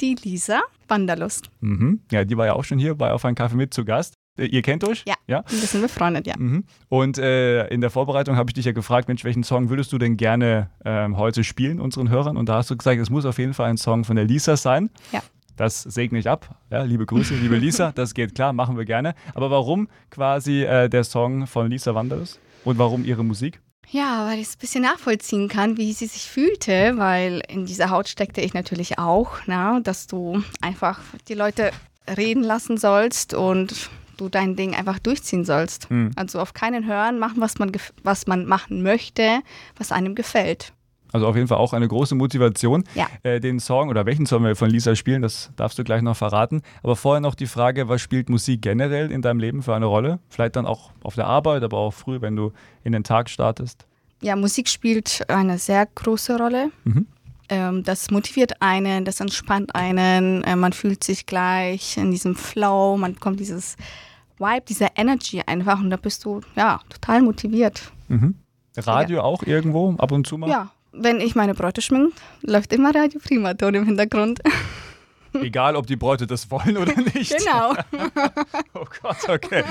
Die 0.00 0.14
Lisa 0.22 0.60
Wanderlust. 0.88 1.50
Mhm. 1.60 2.00
Ja, 2.12 2.24
die 2.24 2.36
war 2.36 2.46
ja 2.46 2.52
auch 2.52 2.64
schon 2.64 2.78
hier 2.78 2.94
bei 2.94 3.12
Auf 3.12 3.24
einen 3.24 3.34
Kaffee 3.34 3.56
mit 3.56 3.72
zu 3.72 3.84
Gast. 3.84 4.14
Äh, 4.38 4.46
ihr 4.46 4.62
kennt 4.62 4.84
euch? 4.84 5.02
Ja. 5.06 5.14
ja? 5.26 5.42
Wir 5.48 5.58
sind 5.60 5.80
befreundet, 5.82 6.26
ja. 6.26 6.34
Mhm. 6.36 6.64
Und 6.88 7.18
äh, 7.18 7.66
in 7.68 7.80
der 7.80 7.90
Vorbereitung 7.90 8.36
habe 8.36 8.50
ich 8.50 8.54
dich 8.54 8.66
ja 8.66 8.72
gefragt, 8.72 9.08
Mensch, 9.08 9.24
welchen 9.24 9.42
Song 9.42 9.70
würdest 9.70 9.92
du 9.92 9.98
denn 9.98 10.18
gerne 10.18 10.70
ähm, 10.84 11.16
heute 11.16 11.44
spielen, 11.44 11.80
unseren 11.80 12.10
Hörern? 12.10 12.36
Und 12.36 12.48
da 12.48 12.56
hast 12.56 12.70
du 12.70 12.76
gesagt, 12.76 13.00
es 13.00 13.10
muss 13.10 13.24
auf 13.24 13.38
jeden 13.38 13.54
Fall 13.54 13.70
ein 13.70 13.78
Song 13.78 14.04
von 14.04 14.16
der 14.16 14.26
Lisa 14.26 14.56
sein. 14.56 14.90
Ja. 15.12 15.22
Das 15.56 15.82
segne 15.82 16.18
ich 16.18 16.28
ab. 16.28 16.60
Ja, 16.70 16.82
liebe 16.82 17.06
Grüße, 17.06 17.34
liebe 17.34 17.56
Lisa, 17.56 17.92
das 17.92 18.14
geht 18.14 18.34
klar, 18.34 18.52
machen 18.52 18.76
wir 18.76 18.84
gerne. 18.84 19.14
Aber 19.34 19.50
warum 19.50 19.88
quasi 20.10 20.62
äh, 20.64 20.88
der 20.88 21.04
Song 21.04 21.46
von 21.46 21.70
Lisa 21.70 21.94
Wanderlust? 21.94 22.40
Und 22.64 22.78
warum 22.78 23.04
ihre 23.04 23.24
Musik? 23.24 23.60
Ja, 23.88 24.26
weil 24.26 24.40
ich 24.40 24.48
es 24.48 24.56
ein 24.56 24.60
bisschen 24.60 24.82
nachvollziehen 24.82 25.48
kann, 25.48 25.76
wie 25.76 25.92
sie 25.92 26.06
sich 26.06 26.28
fühlte, 26.28 26.94
weil 26.96 27.40
in 27.48 27.66
dieser 27.66 27.90
Haut 27.90 28.08
steckte 28.08 28.40
ich 28.40 28.52
natürlich 28.52 28.98
auch, 28.98 29.38
na, 29.46 29.80
dass 29.80 30.08
du 30.08 30.42
einfach 30.60 31.00
die 31.28 31.34
Leute 31.34 31.70
reden 32.16 32.42
lassen 32.42 32.78
sollst 32.78 33.34
und 33.34 33.88
du 34.16 34.28
dein 34.28 34.56
Ding 34.56 34.74
einfach 34.74 34.98
durchziehen 34.98 35.44
sollst. 35.44 35.90
Mhm. 35.90 36.10
Also 36.16 36.40
auf 36.40 36.52
keinen 36.52 36.86
hören, 36.86 37.18
machen, 37.18 37.40
was 37.40 37.58
man, 37.58 37.70
was 38.02 38.26
man 38.26 38.46
machen 38.46 38.82
möchte, 38.82 39.40
was 39.76 39.92
einem 39.92 40.14
gefällt. 40.14 40.72
Also 41.16 41.28
auf 41.28 41.34
jeden 41.34 41.48
Fall 41.48 41.56
auch 41.56 41.72
eine 41.72 41.88
große 41.88 42.14
Motivation. 42.14 42.84
Ja. 42.94 43.08
Äh, 43.22 43.40
den 43.40 43.58
Song 43.58 43.88
oder 43.88 44.04
welchen 44.04 44.26
Song 44.26 44.44
wir 44.44 44.54
von 44.54 44.68
Lisa 44.68 44.94
spielen, 44.94 45.22
das 45.22 45.50
darfst 45.56 45.78
du 45.78 45.82
gleich 45.82 46.02
noch 46.02 46.14
verraten. 46.14 46.60
Aber 46.82 46.94
vorher 46.94 47.22
noch 47.22 47.34
die 47.34 47.46
Frage, 47.46 47.88
was 47.88 48.02
spielt 48.02 48.28
Musik 48.28 48.60
generell 48.60 49.10
in 49.10 49.22
deinem 49.22 49.40
Leben 49.40 49.62
für 49.62 49.74
eine 49.74 49.86
Rolle? 49.86 50.18
Vielleicht 50.28 50.56
dann 50.56 50.66
auch 50.66 50.90
auf 51.02 51.14
der 51.14 51.26
Arbeit, 51.26 51.62
aber 51.62 51.78
auch 51.78 51.94
früh, 51.94 52.20
wenn 52.20 52.36
du 52.36 52.52
in 52.84 52.92
den 52.92 53.02
Tag 53.02 53.30
startest. 53.30 53.86
Ja, 54.20 54.36
Musik 54.36 54.68
spielt 54.68 55.24
eine 55.30 55.56
sehr 55.56 55.86
große 55.86 56.36
Rolle. 56.36 56.70
Mhm. 56.84 57.06
Ähm, 57.48 57.82
das 57.82 58.10
motiviert 58.10 58.60
einen, 58.60 59.06
das 59.06 59.20
entspannt 59.20 59.74
einen, 59.74 60.44
äh, 60.44 60.54
man 60.54 60.74
fühlt 60.74 61.02
sich 61.02 61.24
gleich 61.24 61.96
in 61.96 62.10
diesem 62.10 62.34
Flow, 62.34 62.98
man 62.98 63.14
bekommt 63.14 63.40
dieses 63.40 63.76
Vibe, 64.36 64.66
diese 64.68 64.88
Energy 64.96 65.40
einfach 65.46 65.80
und 65.80 65.88
da 65.88 65.96
bist 65.96 66.26
du 66.26 66.42
ja 66.56 66.80
total 66.90 67.22
motiviert. 67.22 67.90
Mhm. 68.08 68.34
Radio 68.76 69.22
auch 69.22 69.42
irgendwo, 69.44 69.94
ab 69.96 70.12
und 70.12 70.26
zu 70.26 70.36
mal? 70.36 70.50
Ja, 70.50 70.70
wenn 70.98 71.20
ich 71.20 71.34
meine 71.34 71.54
Bräute 71.54 71.80
schminke, 71.82 72.12
läuft 72.42 72.72
immer 72.72 72.94
Radio 72.94 73.20
Primaton 73.22 73.74
im 73.74 73.84
Hintergrund. 73.86 74.40
Egal, 75.34 75.76
ob 75.76 75.86
die 75.86 75.96
Bräute 75.96 76.26
das 76.26 76.50
wollen 76.50 76.78
oder 76.78 76.94
nicht. 77.14 77.36
genau. 77.36 77.74
Oh 78.72 78.86
Gott, 79.02 79.16
okay. 79.28 79.64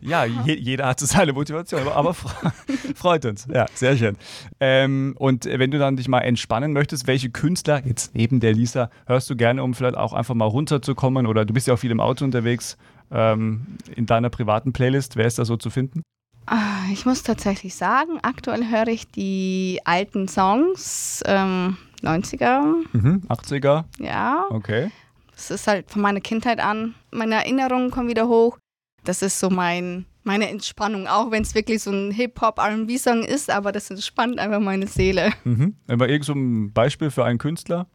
Ja, 0.00 0.24
je, 0.24 0.54
jeder 0.54 0.86
hat 0.86 1.00
so 1.00 1.06
seine 1.06 1.32
Motivation, 1.32 1.80
aber, 1.80 1.96
aber 1.96 2.10
fre- 2.10 2.52
freut 2.94 3.24
uns. 3.24 3.46
Ja, 3.52 3.66
sehr 3.74 3.96
schön. 3.96 4.16
Ähm, 4.60 5.14
und 5.18 5.44
wenn 5.44 5.70
du 5.70 5.78
dann 5.78 5.96
dich 5.96 6.06
mal 6.08 6.20
entspannen 6.20 6.72
möchtest, 6.72 7.06
welche 7.06 7.30
Künstler, 7.30 7.82
jetzt 7.84 8.14
neben 8.14 8.38
der 8.40 8.52
Lisa, 8.52 8.90
hörst 9.06 9.28
du 9.30 9.36
gerne, 9.36 9.62
um 9.62 9.74
vielleicht 9.74 9.96
auch 9.96 10.12
einfach 10.12 10.34
mal 10.34 10.44
runterzukommen? 10.44 11.26
Oder 11.26 11.44
du 11.44 11.54
bist 11.54 11.66
ja 11.66 11.74
auch 11.74 11.78
viel 11.78 11.90
im 11.92 12.00
Auto 12.00 12.24
unterwegs, 12.24 12.76
ähm, 13.10 13.78
in 13.96 14.06
deiner 14.06 14.28
privaten 14.30 14.72
Playlist. 14.72 15.16
Wer 15.16 15.26
ist 15.26 15.38
da 15.38 15.44
so 15.44 15.56
zu 15.56 15.70
finden? 15.70 16.02
Ah, 16.50 16.84
Ich 16.90 17.04
muss 17.04 17.22
tatsächlich 17.22 17.74
sagen, 17.74 18.18
aktuell 18.22 18.70
höre 18.70 18.88
ich 18.88 19.10
die 19.10 19.80
alten 19.84 20.28
Songs, 20.28 21.22
ähm, 21.26 21.76
90er, 22.02 22.62
Mhm, 22.92 23.22
80er, 23.28 23.84
ja. 23.98 24.44
okay. 24.50 24.90
Es 25.36 25.50
ist 25.50 25.66
halt 25.66 25.90
von 25.90 26.00
meiner 26.02 26.20
Kindheit 26.20 26.58
an. 26.60 26.94
Meine 27.12 27.34
Erinnerungen 27.36 27.90
kommen 27.90 28.08
wieder 28.08 28.28
hoch. 28.28 28.56
Das 29.04 29.20
ist 29.22 29.38
so 29.38 29.50
mein, 29.50 30.06
meine 30.24 30.48
Entspannung, 30.48 31.06
auch 31.06 31.30
wenn 31.30 31.42
es 31.42 31.54
wirklich 31.54 31.82
so 31.82 31.90
ein 31.92 32.10
Hip-Hop-RB-Song 32.10 33.22
ist, 33.24 33.50
aber 33.50 33.70
das 33.70 33.90
entspannt 33.90 34.38
einfach 34.38 34.58
meine 34.60 34.86
Seele. 34.86 35.30
Mhm. 35.44 35.76
Aber 35.86 36.08
irgend 36.08 36.24
so 36.24 36.32
ein 36.32 36.72
Beispiel 36.72 37.10
für 37.10 37.24
einen 37.24 37.38
Künstler? 37.38 37.86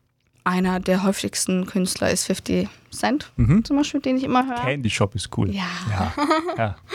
Einer 0.46 0.80
der 0.80 1.04
häufigsten 1.04 1.66
Künstler 1.66 2.10
ist 2.12 2.26
50 2.26 2.68
Cent, 2.92 3.32
Mhm. 3.38 3.64
zum 3.64 3.78
Beispiel, 3.78 4.02
den 4.02 4.18
ich 4.18 4.24
immer 4.24 4.46
höre. 4.46 4.56
Candy 4.62 4.90
Shop 4.90 5.16
ist 5.16 5.30
cool. 5.38 5.50
Ja. 5.52 5.64
Ja. 5.90 6.14
ja. 6.58 6.76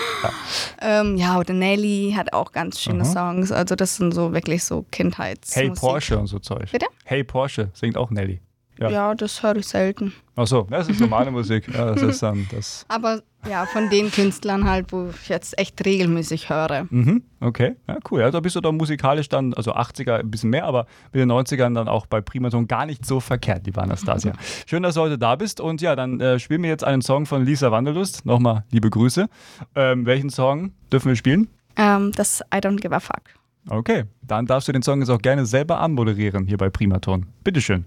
Ähm, 0.81 1.17
ja, 1.17 1.39
oder 1.39 1.55
Nelly 1.55 2.15
hat 2.17 2.33
auch 2.33 2.51
ganz 2.53 2.81
schöne 2.81 3.03
Aha. 3.05 3.13
Songs. 3.13 3.53
Also 3.53 3.75
das 3.77 3.97
sind 3.97 4.13
so 4.13 4.33
wirklich 4.33 4.65
so 4.65 4.85
Kindheitsmusik. 4.91 5.57
Hey 5.57 5.71
Porsche 5.71 6.19
und 6.19 6.27
so 6.27 6.39
Zeug. 6.41 6.71
Bitte? 6.73 6.87
Hey 7.05 7.23
Porsche 7.25 7.71
singt 7.73 7.97
auch 7.97 8.11
Nelly. 8.11 8.41
Ja. 8.79 8.91
Ja, 8.91 9.15
das 9.15 9.43
höre 9.43 9.57
ich 9.57 9.67
selten. 9.67 10.13
Ach 10.37 10.47
so, 10.47 10.67
das 10.71 10.89
ist 10.89 11.01
normale 11.01 11.31
Musik. 11.31 11.69
Ja, 11.73 11.93
das 11.93 12.03
ist 12.03 12.23
dann 12.23 12.47
das. 12.53 12.85
Aber 12.89 13.23
ja, 13.49 13.67
von 13.67 13.89
den 13.91 14.11
Künstlern 14.11 14.69
halt, 14.69 14.93
wo 14.93 15.09
ich 15.11 15.29
jetzt 15.29 15.59
echt 15.59 15.85
regelmäßig 15.85 16.51
höre. 16.51 16.87
Mhm, 16.91 17.23
okay, 17.41 17.77
ja, 17.89 17.99
cool. 18.11 18.21
Ja, 18.21 18.31
da 18.31 18.41
bist 18.41 18.57
du 18.57 18.61
dann 18.61 18.77
musikalisch 18.77 19.29
dann, 19.29 19.55
also 19.55 19.75
80er 19.75 20.21
ein 20.21 20.31
bisschen 20.31 20.51
mehr, 20.51 20.65
aber 20.65 20.87
mit 21.13 21.21
den 21.21 21.31
90ern 21.31 21.75
dann 21.75 21.89
auch 21.89 22.07
bei 22.07 22.21
Primaton 22.21 22.67
gar 22.69 22.87
nicht 22.87 23.05
so 23.07 23.21
verkehrt, 23.21 23.67
liebe 23.67 23.81
Anastasia. 23.83 24.33
Schön, 24.67 24.83
dass 24.83 24.95
du 24.95 25.01
heute 25.03 25.19
da 25.19 25.37
bist 25.37 25.61
und 25.61 25.81
ja, 25.81 25.97
dann 25.97 26.21
äh, 26.21 26.39
spielen 26.39 26.63
wir 26.63 26.71
jetzt 26.71 26.85
einen 26.85 27.03
Song 27.03 27.27
von 27.27 27.45
Lisa 27.45 27.71
Wanderlust. 27.71 28.27
Nochmal 28.27 28.65
liebe 28.71 28.91
Grüße. 28.91 29.29
Ähm, 29.75 30.07
welchen 30.07 30.31
Song 30.31 30.73
dürfen 30.93 31.09
wir 31.09 31.17
spielen? 31.17 31.49
Ähm, 31.77 32.13
das 32.15 32.43
I 32.55 32.59
Don't 32.59 32.81
Give 32.81 32.95
a 32.95 33.01
Fuck. 33.01 33.23
Okay, 33.71 34.05
dann 34.23 34.47
darfst 34.47 34.69
du 34.69 34.73
den 34.73 34.83
Song 34.83 35.01
jetzt 35.01 35.11
auch 35.11 35.21
gerne 35.21 35.47
selber 35.47 35.81
anmoderieren 35.81 36.47
hier 36.47 36.57
bei 36.57 36.71
Primaton. 36.71 37.27
Bitteschön. 37.45 37.85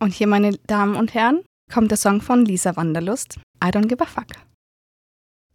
Und 0.00 0.14
hier, 0.14 0.26
meine 0.26 0.52
Damen 0.66 0.94
und 0.94 1.14
Herren, 1.14 1.42
kommt 1.72 1.90
der 1.90 1.98
Song 1.98 2.20
von 2.20 2.44
Lisa 2.44 2.76
Wanderlust. 2.76 3.38
I 3.62 3.68
don't 3.68 3.88
give 3.88 4.02
a 4.02 4.06
fuck. 4.06 4.26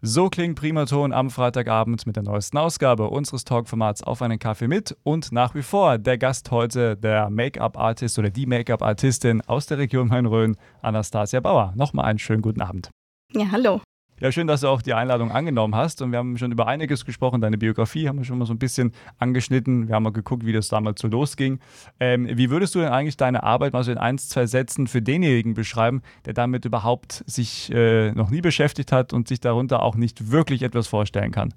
So 0.05 0.29
klingt 0.29 0.59
Primaton 0.59 1.13
am 1.13 1.29
Freitagabend 1.29 2.05
mit 2.05 2.17
der 2.17 2.23
neuesten 2.23 2.57
Ausgabe 2.57 3.09
unseres 3.09 3.45
Talkformats 3.45 4.03
auf 4.03 4.21
einen 4.21 4.37
Kaffee 4.37 4.67
mit 4.67 4.97
und 5.03 5.31
nach 5.31 5.55
wie 5.55 5.61
vor 5.61 5.97
der 5.97 6.17
Gast 6.17 6.51
heute, 6.51 6.97
der 6.97 7.29
Make-up-Artist 7.29 8.19
oder 8.19 8.29
die 8.29 8.45
Make-up-Artistin 8.45 9.39
aus 9.47 9.67
der 9.67 9.77
Region 9.77 10.09
Main-Rhön, 10.09 10.57
Anastasia 10.81 11.39
Bauer. 11.39 11.71
Nochmal 11.77 12.03
einen 12.03 12.19
schönen 12.19 12.41
guten 12.41 12.61
Abend. 12.61 12.89
Ja, 13.31 13.49
hallo. 13.49 13.79
Ja, 14.23 14.31
schön, 14.31 14.47
dass 14.47 14.61
du 14.61 14.69
auch 14.69 14.81
die 14.81 14.93
Einladung 14.93 15.31
angenommen 15.33 15.75
hast 15.75 16.01
und 16.01 16.13
wir 16.13 16.17
haben 16.19 16.37
schon 16.37 16.53
über 16.53 16.65
einiges 16.65 17.03
gesprochen. 17.03 17.41
Deine 17.41 17.57
Biografie 17.57 18.07
haben 18.07 18.19
wir 18.19 18.23
schon 18.23 18.37
mal 18.37 18.45
so 18.45 18.53
ein 18.53 18.57
bisschen 18.57 18.93
angeschnitten. 19.19 19.89
Wir 19.89 19.95
haben 19.95 20.03
mal 20.03 20.13
geguckt, 20.13 20.45
wie 20.45 20.53
das 20.53 20.69
damals 20.69 21.01
so 21.01 21.09
losging. 21.09 21.59
Ähm, 21.99 22.29
wie 22.31 22.49
würdest 22.49 22.73
du 22.73 22.79
denn 22.79 22.87
eigentlich 22.87 23.17
deine 23.17 23.43
Arbeit 23.43 23.73
mal 23.73 23.83
so 23.83 23.91
in 23.91 23.97
ein, 23.97 24.17
zwei 24.17 24.45
Sätzen 24.45 24.87
für 24.87 25.01
denjenigen 25.01 25.55
beschreiben, 25.55 26.03
der 26.23 26.31
damit 26.33 26.63
überhaupt 26.63 27.25
sich 27.27 27.69
äh, 27.73 28.13
noch 28.13 28.29
nie 28.29 28.39
beschäftigt 28.39 28.93
hat 28.93 29.11
und 29.11 29.27
sich 29.27 29.41
darunter 29.41 29.83
auch 29.83 29.95
nicht 29.95 30.31
wirklich 30.31 30.61
etwas 30.61 30.87
vorstellen 30.87 31.33
kann? 31.33 31.53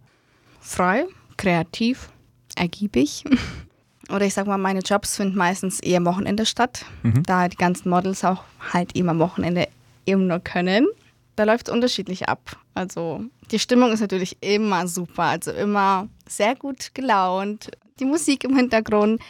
Frei, 0.59 1.05
kreativ, 1.37 2.11
ergiebig. 2.57 3.22
Oder 4.11 4.24
ich 4.26 4.35
sag 4.35 4.48
mal, 4.48 4.59
meine 4.59 4.81
Jobs 4.81 5.14
finden 5.16 5.38
meistens 5.38 5.79
eher 5.79 5.98
am 5.98 6.05
Wochenende 6.05 6.44
statt, 6.44 6.85
Mhm. 7.05 7.22
da 7.22 7.46
die 7.46 7.57
ganzen 7.59 7.90
Models 7.90 8.24
auch 8.24 8.42
halt 8.72 8.96
eben 8.96 9.09
am 9.09 9.20
Wochenende 9.20 9.68
eben 10.05 10.26
nur 10.26 10.40
können. 10.40 10.88
Da 11.37 11.44
läuft 11.44 11.68
es 11.68 11.75
unterschiedlich 11.75 12.29
ab. 12.29 12.57
Also 12.75 13.22
die 13.51 13.59
Stimmung 13.59 13.92
ist 13.92 14.01
natürlich 14.01 14.38
immer 14.42 14.87
super, 14.88 15.25
also 15.25 15.53
immer 15.53 16.09
sehr 16.29 16.55
gut 16.57 16.94
gelaunt. 16.94 17.70
Die 18.01 18.05
Musik 18.07 18.44
im 18.44 18.57
Hintergrund, 18.57 19.20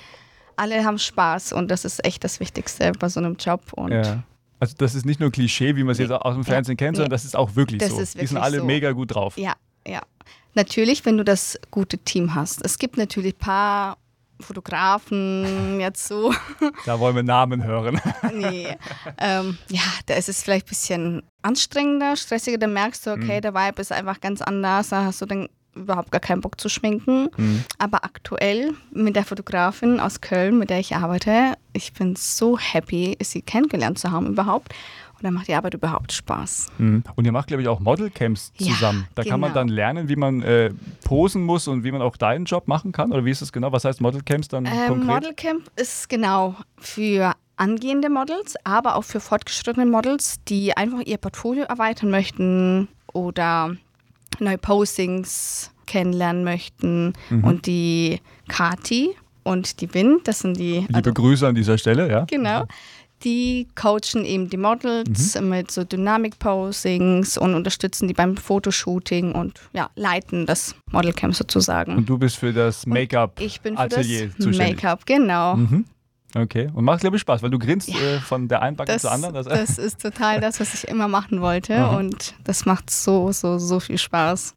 alle 0.56 0.84
haben 0.84 0.98
Spaß 0.98 1.52
und 1.52 1.70
das 1.70 1.84
ist 1.84 2.04
echt 2.04 2.24
das 2.24 2.40
Wichtigste 2.40 2.92
bei 2.98 3.08
so 3.08 3.20
einem 3.20 3.36
Job. 3.36 3.60
Und 3.74 3.92
Ja. 3.92 4.22
Also 4.58 4.74
das 4.78 4.94
ist 4.94 5.04
nicht 5.04 5.20
nur 5.20 5.30
Klischee, 5.30 5.76
wie 5.76 5.82
man 5.84 5.92
es 5.92 5.98
Nee. 5.98 6.04
jetzt 6.04 6.12
aus 6.12 6.34
dem. 6.34 6.42
Fernsehen 6.44 6.76
kennt, 6.78 6.96
sondern 6.96 7.10
Nee. 7.10 7.14
das 7.14 7.24
ist 7.26 7.36
auch 7.36 7.56
wirklich 7.56 7.80
Das 7.80 7.90
so. 7.90 7.98
ist 8.00 8.14
Die 8.14 8.20
sind 8.20 8.30
wirklich 8.36 8.42
alle 8.42 8.58
so. 8.60 8.64
mega 8.64 8.92
gut 8.92 9.14
drauf. 9.14 9.36
Ja, 9.36 9.52
ja. 9.86 10.00
Natürlich, 10.54 11.04
wenn 11.04 11.18
du 11.18 11.24
das 11.24 11.58
gute 11.70 11.98
Team 11.98 12.34
hast. 12.34 12.64
Es 12.64 12.78
gibt 12.78 12.96
natürlich 12.96 13.34
ein 13.34 13.38
paar 13.38 13.98
Fotografen 14.40 15.80
jetzt 15.80 16.06
so. 16.06 16.32
Da 16.86 16.98
wollen 17.00 17.16
wir 17.16 17.22
Namen 17.22 17.64
hören. 17.64 18.00
nee. 18.32 18.68
ähm, 19.18 19.58
ja, 19.70 19.80
da 20.06 20.14
ist 20.14 20.28
es 20.28 20.42
vielleicht 20.42 20.66
ein 20.66 20.68
bisschen 20.70 21.22
anstrengender, 21.42 22.16
stressiger. 22.16 22.58
Da 22.58 22.66
merkst 22.66 23.06
du, 23.06 23.10
okay, 23.12 23.38
Mhm. 23.38 23.42
der 23.42 23.54
Vibe 23.54 23.80
ist 23.80 23.92
einfach 23.92 24.20
ganz 24.20 24.42
anders. 24.42 24.88
Da 24.90 25.04
hast 25.04 25.20
du 25.22 25.26
dann 25.26 25.48
überhaupt 25.74 26.10
gar 26.10 26.20
keinen 26.20 26.40
Bock 26.40 26.58
zu 26.60 26.68
schminken. 26.68 27.28
Mhm. 27.36 27.64
Aber 27.78 28.04
aktuell 28.04 28.72
mit 28.92 29.14
der 29.16 29.24
Fotografin 29.24 30.00
aus 30.00 30.20
Köln, 30.22 30.58
mit 30.58 30.70
der 30.70 30.80
ich 30.80 30.96
arbeite, 30.96 31.54
ich 31.72 31.92
bin 31.92 32.16
so 32.16 32.58
happy, 32.58 33.16
sie 33.22 33.42
kennengelernt 33.42 33.98
zu 33.98 34.10
haben 34.10 34.26
überhaupt. 34.28 34.72
Und 35.16 35.24
dann 35.24 35.32
macht 35.34 35.48
die 35.48 35.54
Arbeit 35.54 35.72
überhaupt 35.74 36.12
Spaß. 36.12 36.68
Mhm. 36.78 37.02
Und 37.14 37.24
ihr 37.24 37.32
macht, 37.32 37.48
glaube 37.48 37.62
ich, 37.62 37.68
auch 37.68 37.80
Modelcamps 37.80 38.52
Ja, 38.58 38.72
zusammen. 38.72 39.06
da 39.14 39.24
kann 39.24 39.40
man 39.40 39.50
genau. 39.50 39.60
dann 39.60 39.68
lernen, 39.68 40.08
wie 40.10 40.16
man 40.16 40.42
äh, 40.42 40.70
posen 41.04 41.42
muss 41.42 41.68
und 41.68 41.84
wie 41.84 41.90
man 41.90 42.02
auch 42.02 42.16
deinen 42.18 42.44
Job 42.44 42.68
machen 42.68 42.92
kann. 42.92 43.12
Oder 43.12 43.24
wie 43.24 43.30
ist 43.30 43.40
das 43.40 43.50
genau? 43.50 43.72
Was 43.72 43.84
heißt 43.86 44.00
Modelcamps 44.02 44.48
dann 44.48 44.66
Ähm, 44.66 44.88
konkret? 44.88 45.06
Modelcamp 45.06 45.62
ist 45.76 46.08
genau 46.10 46.54
für 46.76 47.32
angehende 47.56 48.10
Models, 48.10 48.56
aber 48.64 48.96
auch 48.96 49.04
für 49.04 49.20
fortgeschrittene 49.20 49.86
Models, 49.86 50.36
die 50.48 50.76
einfach 50.76 51.00
ihr 51.00 51.16
Portfolio 51.16 51.64
erweitern 51.64 52.10
möchten 52.10 52.88
oder 53.12 53.74
neue 54.38 54.58
Postings 54.58 55.70
kennenlernen 55.86 56.44
möchten. 56.44 57.14
Mhm. 57.30 57.44
Und 57.44 57.66
die 57.66 58.20
Kati 58.48 59.10
und 59.44 59.80
die 59.80 59.94
Wind, 59.94 60.28
das 60.28 60.40
sind 60.40 60.58
die. 60.58 60.80
Liebe 60.80 60.94
also, 60.94 61.12
Grüße 61.14 61.46
an 61.46 61.54
dieser 61.54 61.78
Stelle, 61.78 62.10
ja. 62.10 62.24
Genau. 62.24 62.64
Die 63.24 63.66
coachen 63.74 64.24
eben 64.24 64.50
die 64.50 64.56
Models 64.56 65.40
mhm. 65.40 65.48
mit 65.48 65.70
so 65.70 65.84
Dynamik-Posings 65.84 67.38
und 67.38 67.54
unterstützen 67.54 68.08
die 68.08 68.14
beim 68.14 68.36
Fotoshooting 68.36 69.32
und 69.32 69.60
ja, 69.72 69.90
leiten 69.96 70.46
das 70.46 70.74
Modelcamp 70.92 71.34
sozusagen. 71.34 71.96
Und 71.96 72.08
du 72.08 72.18
bist 72.18 72.36
für 72.36 72.52
das 72.52 72.86
Make-up-Atelier 72.86 74.30
zuständig? 74.32 74.82
Make-up, 74.82 75.06
genau. 75.06 75.56
Mhm. 75.56 75.86
Okay. 76.34 76.70
Und 76.74 76.84
macht, 76.84 77.00
glaube 77.00 77.16
ich, 77.16 77.22
Spaß, 77.22 77.42
weil 77.42 77.50
du 77.50 77.58
grinst 77.58 77.88
ja. 77.88 77.96
äh, 77.98 78.18
von 78.20 78.48
der 78.48 78.62
einen 78.62 78.76
Backe 78.76 78.92
das, 78.92 79.02
zur 79.02 79.12
anderen. 79.12 79.34
Das, 79.34 79.46
das 79.46 79.78
ist 79.78 80.00
total 80.00 80.40
das, 80.40 80.60
was 80.60 80.74
ich 80.74 80.88
immer 80.88 81.08
machen 81.08 81.40
wollte. 81.40 81.74
Aha. 81.76 81.96
Und 81.96 82.34
das 82.44 82.66
macht 82.66 82.90
so, 82.90 83.32
so, 83.32 83.58
so 83.58 83.80
viel 83.80 83.98
Spaß. 83.98 84.54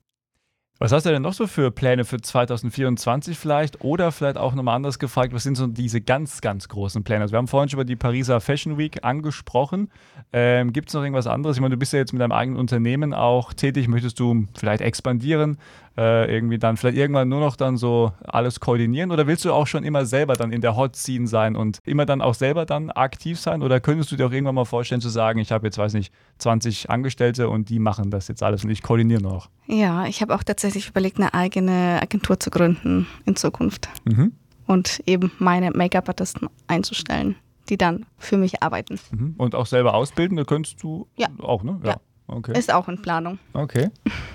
Was 0.82 0.94
hast 0.94 1.06
du 1.06 1.10
denn 1.10 1.24
noch 1.24 1.34
so 1.34 1.46
für 1.46 1.72
Pläne 1.72 2.06
für 2.06 2.22
2024 2.22 3.38
vielleicht? 3.38 3.84
Oder 3.84 4.14
vielleicht 4.14 4.38
auch 4.38 4.56
nochmal 4.56 4.78
anders 4.78 4.98
gefragt, 4.98 5.34
was 5.34 5.44
sind 5.44 5.56
so 5.56 5.68
diese 5.68 6.00
ganz, 6.00 6.40
ganz 6.40 6.70
großen 6.70 7.04
Pläne? 7.04 7.24
Also 7.24 7.34
wir 7.34 7.38
haben 7.38 7.50
vorhin 7.50 7.68
schon 7.68 7.80
über 7.80 7.84
die 7.84 7.98
Pariser 7.98 8.40
Fashion 8.40 8.78
Week 8.78 9.04
angesprochen. 9.04 9.92
Ähm, 10.32 10.72
Gibt 10.72 10.88
es 10.88 10.94
noch 10.94 11.04
irgendwas 11.04 11.28
anderes? 11.28 11.58
Ich 11.58 11.62
meine, 11.62 11.76
du 11.76 11.78
bist 11.78 11.92
ja 11.92 12.00
jetzt 12.00 12.14
mit 12.14 12.22
deinem 12.22 12.32
eigenen 12.32 12.58
Unternehmen 12.58 13.14
auch 13.14 13.52
tätig. 13.52 13.90
Möchtest 13.90 14.22
du 14.22 14.48
vielleicht 14.58 14.80
expandieren? 14.80 15.58
Äh, 15.98 16.34
irgendwie 16.34 16.58
dann 16.58 16.78
vielleicht 16.78 16.98
irgendwann 16.98 17.28
nur 17.30 17.40
noch 17.40 17.56
dann 17.56 17.78
so 17.78 18.14
alles 18.24 18.60
koordinieren? 18.60 19.12
Oder 19.12 19.28
willst 19.28 19.46
du 19.46 19.52
auch 19.52 19.68
schon 19.68 19.84
immer 19.84 20.06
selber 20.06 20.36
dann 20.36 20.52
in 20.52 20.62
der 20.62 20.76
Hot 20.76 20.96
Scene 20.96 21.28
sein 21.28 21.56
und 21.56 21.80
immer 21.86 22.06
dann 22.06 22.22
auch 22.22 22.34
selber 22.34 22.66
dann 22.66 22.90
aktiv 22.92 23.40
sein? 23.40 23.62
Oder 23.62 23.80
könntest 23.80 24.12
du 24.12 24.16
dir 24.16 24.28
auch 24.28 24.32
irgendwann 24.32 24.56
mal 24.56 24.66
vorstellen 24.66 25.02
zu 25.02 25.10
sagen, 25.10 25.40
ich 25.40 25.52
habe 25.52 25.68
jetzt, 25.68 25.78
weiß 25.78 25.94
nicht, 25.94 26.14
20 26.38 26.90
Angestellte 26.90 27.50
und 27.50 27.70
die 27.70 27.80
machen 27.80 28.12
das 28.12 28.28
jetzt 28.28 28.44
alles 28.44 28.64
und 28.64 28.70
ich 28.70 28.82
koordiniere 28.82 29.22
noch? 29.22 29.50
Ja, 29.68 30.06
ich 30.06 30.22
habe 30.22 30.34
auch 30.36 30.44
tatsächlich 30.44 30.88
überlegt, 30.88 31.18
eine 31.18 31.34
eigene 31.34 32.00
Agentur 32.02 32.40
zu 32.40 32.50
gründen 32.50 33.08
in 33.26 33.36
Zukunft. 33.36 33.90
Mhm. 34.06 34.34
Und 34.68 35.02
eben 35.06 35.32
meine 35.40 35.72
Make-up-Artisten 35.72 36.48
einzustellen 36.68 37.36
die 37.70 37.78
dann 37.78 38.06
für 38.18 38.38
mich 38.38 38.62
arbeiten. 38.64 39.00
Mhm. 39.12 39.36
Und 39.38 39.56
auch 39.56 39.66
selber 39.66 39.94
ausbilden, 39.94 40.38
da 40.38 40.44
könntest 40.44 40.82
du 40.82 41.08
ja. 41.16 41.28
auch, 41.40 41.64
ne? 41.64 41.80
Ja. 41.84 41.90
ja. 41.90 41.98
Okay. 42.28 42.58
Ist 42.58 42.72
auch 42.72 42.88
in 42.88 43.02
Planung. 43.02 43.40
Okay. 43.54 43.90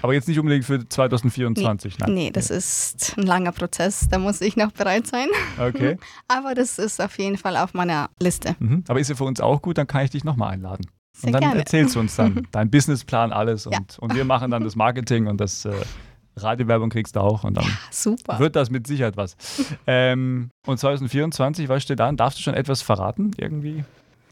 Aber 0.05 0.13
jetzt 0.13 0.29
nicht 0.29 0.39
unbedingt 0.39 0.67
für 0.67 0.87
2024, 0.87 1.93
nee. 1.99 2.05
nein. 2.05 2.15
Nee, 2.15 2.31
das 2.31 2.51
ist 2.51 3.17
ein 3.17 3.23
langer 3.23 3.53
Prozess, 3.53 4.07
da 4.11 4.19
muss 4.19 4.43
ich 4.43 4.55
noch 4.55 4.71
bereit 4.71 5.07
sein. 5.07 5.29
Okay. 5.59 5.97
Aber 6.29 6.55
das 6.55 6.79
ist 6.79 7.01
auf 7.01 7.17
jeden 7.19 7.39
Fall 7.39 7.57
auf 7.57 7.73
meiner 7.73 8.11
Liste. 8.21 8.55
Mhm. 8.59 8.85
Aber 8.87 9.01
ist 9.01 9.09
ja 9.09 9.15
für 9.15 9.25
uns 9.25 9.41
auch 9.41 9.63
gut, 9.63 9.79
dann 9.79 9.87
kann 9.87 10.05
ich 10.05 10.11
dich 10.11 10.23
nochmal 10.23 10.53
einladen. 10.53 10.85
Sehr 11.15 11.29
und 11.29 11.33
dann 11.33 11.41
gerne. 11.41 11.61
erzählst 11.61 11.97
du 11.97 12.01
uns 12.01 12.17
dann 12.17 12.47
deinen 12.53 12.71
Businessplan, 12.71 13.33
alles. 13.33 13.67
Und, 13.67 13.73
ja. 13.73 13.81
und 13.99 14.15
wir 14.15 14.27
machen 14.27 14.51
dann 14.51 14.63
das 14.63 14.77
Marketing 14.77 15.27
und 15.27 15.41
das 15.41 15.65
äh, 15.65 15.73
Radiowerbung 16.37 16.91
kriegst 16.91 17.17
du 17.17 17.21
auch. 17.21 17.43
Und 17.43 17.57
dann 17.57 17.65
ja, 17.65 18.39
wird 18.39 18.57
das 18.57 18.69
mit 18.69 18.87
Sicherheit 18.87 19.17
was. 19.17 19.39
ähm, 19.87 20.51
und 20.67 20.79
2024, 20.79 21.71
was 21.71 21.83
steht 21.83 22.01
da? 22.01 22.13
Darfst 22.13 22.39
du 22.39 22.43
schon 22.43 22.53
etwas 22.53 22.83
verraten? 22.83 23.31
Irgendwie? 23.39 23.85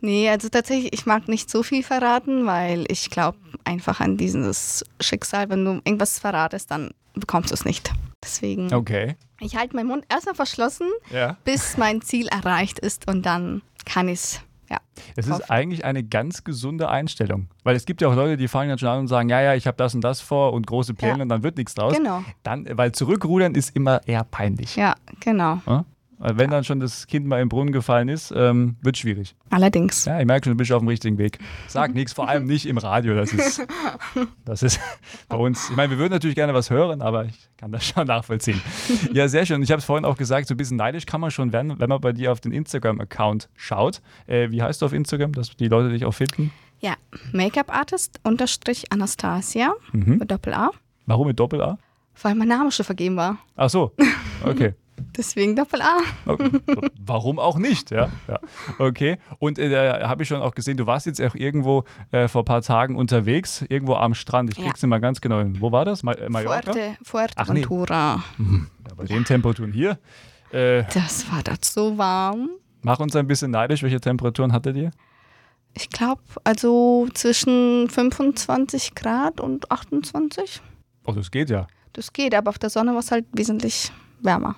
Nee, 0.03 0.29
also 0.29 0.49
tatsächlich, 0.51 0.93
ich 0.93 1.07
mag 1.07 1.29
nicht 1.29 1.49
so 1.49 1.63
viel 1.63 1.85
verraten, 1.85 2.45
weil 2.45 2.85
ich 2.89 3.09
glaube 3.09 3.39
einfach 3.65 4.01
an 4.01 4.17
dieses 4.17 4.85
Schicksal, 5.01 5.49
wenn 5.51 5.65
du 5.65 5.73
irgendwas 5.85 6.19
verratest, 6.19 6.71
dann 6.71 6.91
bekommst 7.15 7.51
du 7.51 7.55
es 7.55 7.65
nicht. 7.65 7.93
Deswegen. 8.23 8.73
Okay. 8.73 9.17
Ich 9.41 9.57
halte 9.57 9.75
meinen 9.75 9.89
Mund 9.89 10.05
erstmal 10.09 10.35
verschlossen, 10.35 10.89
ja. 11.11 11.37
bis 11.45 11.77
mein 11.77 12.03
Ziel 12.03 12.29
erreicht 12.29 12.79
ist 12.79 13.09
und 13.11 13.27
dann 13.27 13.63
kann 13.85 14.09
ich 14.09 14.21
es. 14.21 14.41
Ja, 14.71 14.79
es 15.17 15.27
ist 15.27 15.51
eigentlich 15.51 15.85
eine 15.85 16.03
ganz 16.03 16.45
gesunde 16.45 16.89
Einstellung, 16.89 17.49
weil 17.63 17.77
es 17.77 17.85
gibt 17.85 18.01
ja 18.01 18.09
auch 18.09 18.15
Leute, 18.15 18.39
die 18.39 18.49
fangen 18.49 18.71
dann 18.71 18.79
schon 18.79 18.89
an 18.89 19.01
und 19.01 19.09
sagen, 19.09 19.29
ja, 19.29 19.43
ja, 19.43 19.55
ich 19.55 19.67
habe 19.67 19.77
das 19.77 19.95
und 19.95 20.01
das 20.01 20.23
vor 20.23 20.55
und 20.55 20.67
große 20.67 20.95
Pläne 20.95 21.19
ja. 21.19 21.23
und 21.25 21.29
dann 21.29 21.43
wird 21.43 21.59
nichts 21.59 21.75
draus. 21.75 21.95
Genau. 21.95 22.25
Dann, 22.43 22.67
weil 22.71 22.93
zurückrudern 22.93 23.55
ist 23.55 23.77
immer 23.77 24.01
eher 24.09 24.25
peinlich. 24.25 24.77
Ja, 24.77 24.95
genau. 25.21 25.61
Ja? 25.67 25.85
Wenn 26.25 26.51
dann 26.51 26.63
schon 26.63 26.79
das 26.79 27.09
Kind 27.09 27.27
mal 27.27 27.41
im 27.41 27.49
Brunnen 27.49 27.73
gefallen 27.73 28.09
ist, 28.09 28.33
ähm, 28.37 28.77
wird 28.81 28.97
schwierig. 28.97 29.35
Allerdings. 29.51 30.05
Ja, 30.05 30.21
ich 30.21 30.27
merke 30.27 30.45
schon, 30.45 30.53
du 30.53 30.57
bist 30.57 30.71
auf 30.71 30.79
dem 30.79 30.89
richtigen 30.89 31.19
Weg. 31.19 31.39
Sag 31.67 31.95
nichts, 31.95 32.13
vor 32.13 32.29
allem 32.29 32.45
nicht 32.45 32.67
im 32.67 32.79
Radio. 32.79 33.15
Das 33.15 33.33
ist, 33.33 33.67
das 34.45 34.63
ist 34.63 34.81
bei 35.29 35.37
uns. 35.37 35.69
Ich 35.71 35.77
meine, 35.77 35.91
wir 35.91 35.99
würden 35.99 36.13
natürlich 36.13 36.37
gerne 36.37 36.55
was 36.55 36.71
hören, 36.71 37.03
aber 37.03 37.25
ich 37.25 37.49
kann 37.57 37.73
das 37.73 37.85
schon 37.85 38.07
nachvollziehen. 38.07 38.61
Ja, 39.13 39.27
sehr 39.27 39.47
schön. 39.47 39.63
Ich 39.63 39.73
habe 39.73 39.81
es 39.81 39.85
vorhin 39.85 40.05
auch 40.05 40.17
gesagt, 40.17 40.47
so 40.47 40.55
ein 40.55 40.57
bisschen 40.57 40.77
neidisch 40.77 41.07
kann 41.07 41.21
man 41.21 41.33
schon 41.33 41.53
werden, 41.53 41.79
wenn 41.79 41.89
man 41.89 42.01
bei 42.01 42.13
dir 42.13 42.31
auf 42.31 42.41
den 42.41 42.53
Instagram-Account 42.53 43.49
schaut. 43.57 44.01
Äh, 44.27 44.51
wie 44.51 44.63
heißt 44.63 44.81
du 44.81 44.87
auf 44.87 44.93
Instagram, 44.93 45.33
dass 45.33 45.57
die 45.57 45.69
Leute 45.69 45.91
dich 45.91 46.05
auch 46.05 46.15
finden? 46.15 46.53
Ja, 46.81 46.95
Make-up-Artist 47.33 48.21
unterstrich 48.23 48.93
Anastasia 48.93 49.73
mhm. 49.93 50.19
mit 50.19 50.31
Doppel-A. 50.31 50.71
Warum 51.07 51.27
mit 51.27 51.39
Doppel-A? 51.39 51.79
Weil 52.23 52.35
mein 52.35 52.49
Name 52.49 52.71
schon 52.71 52.85
vergeben 52.85 53.17
war. 53.17 53.39
Ach 53.57 53.71
so, 53.71 53.93
okay. 54.45 54.75
Deswegen 55.17 55.57
Doppel-A. 55.57 56.01
Warum 57.01 57.39
auch 57.39 57.59
nicht? 57.59 57.91
Ja, 57.91 58.09
ja. 58.29 58.39
Okay. 58.79 59.19
Und 59.39 59.59
äh, 59.59 59.69
da 59.69 60.09
habe 60.09 60.23
ich 60.23 60.29
schon 60.29 60.41
auch 60.41 60.55
gesehen, 60.55 60.77
du 60.77 60.87
warst 60.87 61.07
jetzt 61.07 61.21
auch 61.21 61.35
irgendwo 61.35 61.85
äh, 62.13 62.29
vor 62.29 62.43
ein 62.43 62.47
paar 62.47 62.63
Tagen 62.63 62.97
unterwegs, 62.97 63.65
irgendwo 63.69 63.95
am 63.95 64.15
Strand. 64.15 64.51
Ich 64.51 64.57
krieg's 64.57 64.81
ja. 64.81 64.87
nicht 64.87 64.91
mal 64.91 65.01
ganz 65.01 65.21
genau 65.21 65.39
hin. 65.39 65.59
Wo 65.61 65.71
war 65.71 65.85
das? 65.85 66.03
Ma 66.03 66.13
äh, 66.13 66.29
Mallorca? 66.29 66.73
Fuerte, 66.73 66.97
Fuerteventura. 67.03 68.23
Nee. 68.39 68.45
Mhm. 68.45 68.67
Ja, 68.89 68.95
bei 68.95 69.05
den 69.05 69.25
Temperaturen 69.25 69.73
hier. 69.73 69.99
Äh, 70.51 70.85
das 70.95 71.31
war 71.31 71.43
dort 71.43 71.65
so 71.65 71.97
warm. 71.99 72.51
Mach 72.83 72.99
uns 73.01 73.15
ein 73.15 73.27
bisschen 73.27 73.51
neidisch. 73.51 73.83
Welche 73.83 74.01
Temperaturen 74.01 74.53
hattet 74.53 74.77
ihr? 74.77 74.91
Ich 75.75 75.89
glaube, 75.89 76.23
also 76.45 77.09
zwischen 77.15 77.89
25 77.89 78.95
Grad 78.95 79.41
und 79.41 79.71
28. 79.71 80.61
Oh, 81.07 81.13
das 81.13 81.31
geht 81.31 81.51
ja. 81.51 81.67
Das 81.93 82.13
geht, 82.13 82.35
aber 82.35 82.51
auf 82.51 82.59
der 82.59 82.71
Sonne 82.71 82.93
war 82.93 83.01
es 83.01 83.11
halt 83.11 83.27
wesentlich 83.33 83.91
wärmer. 84.21 84.57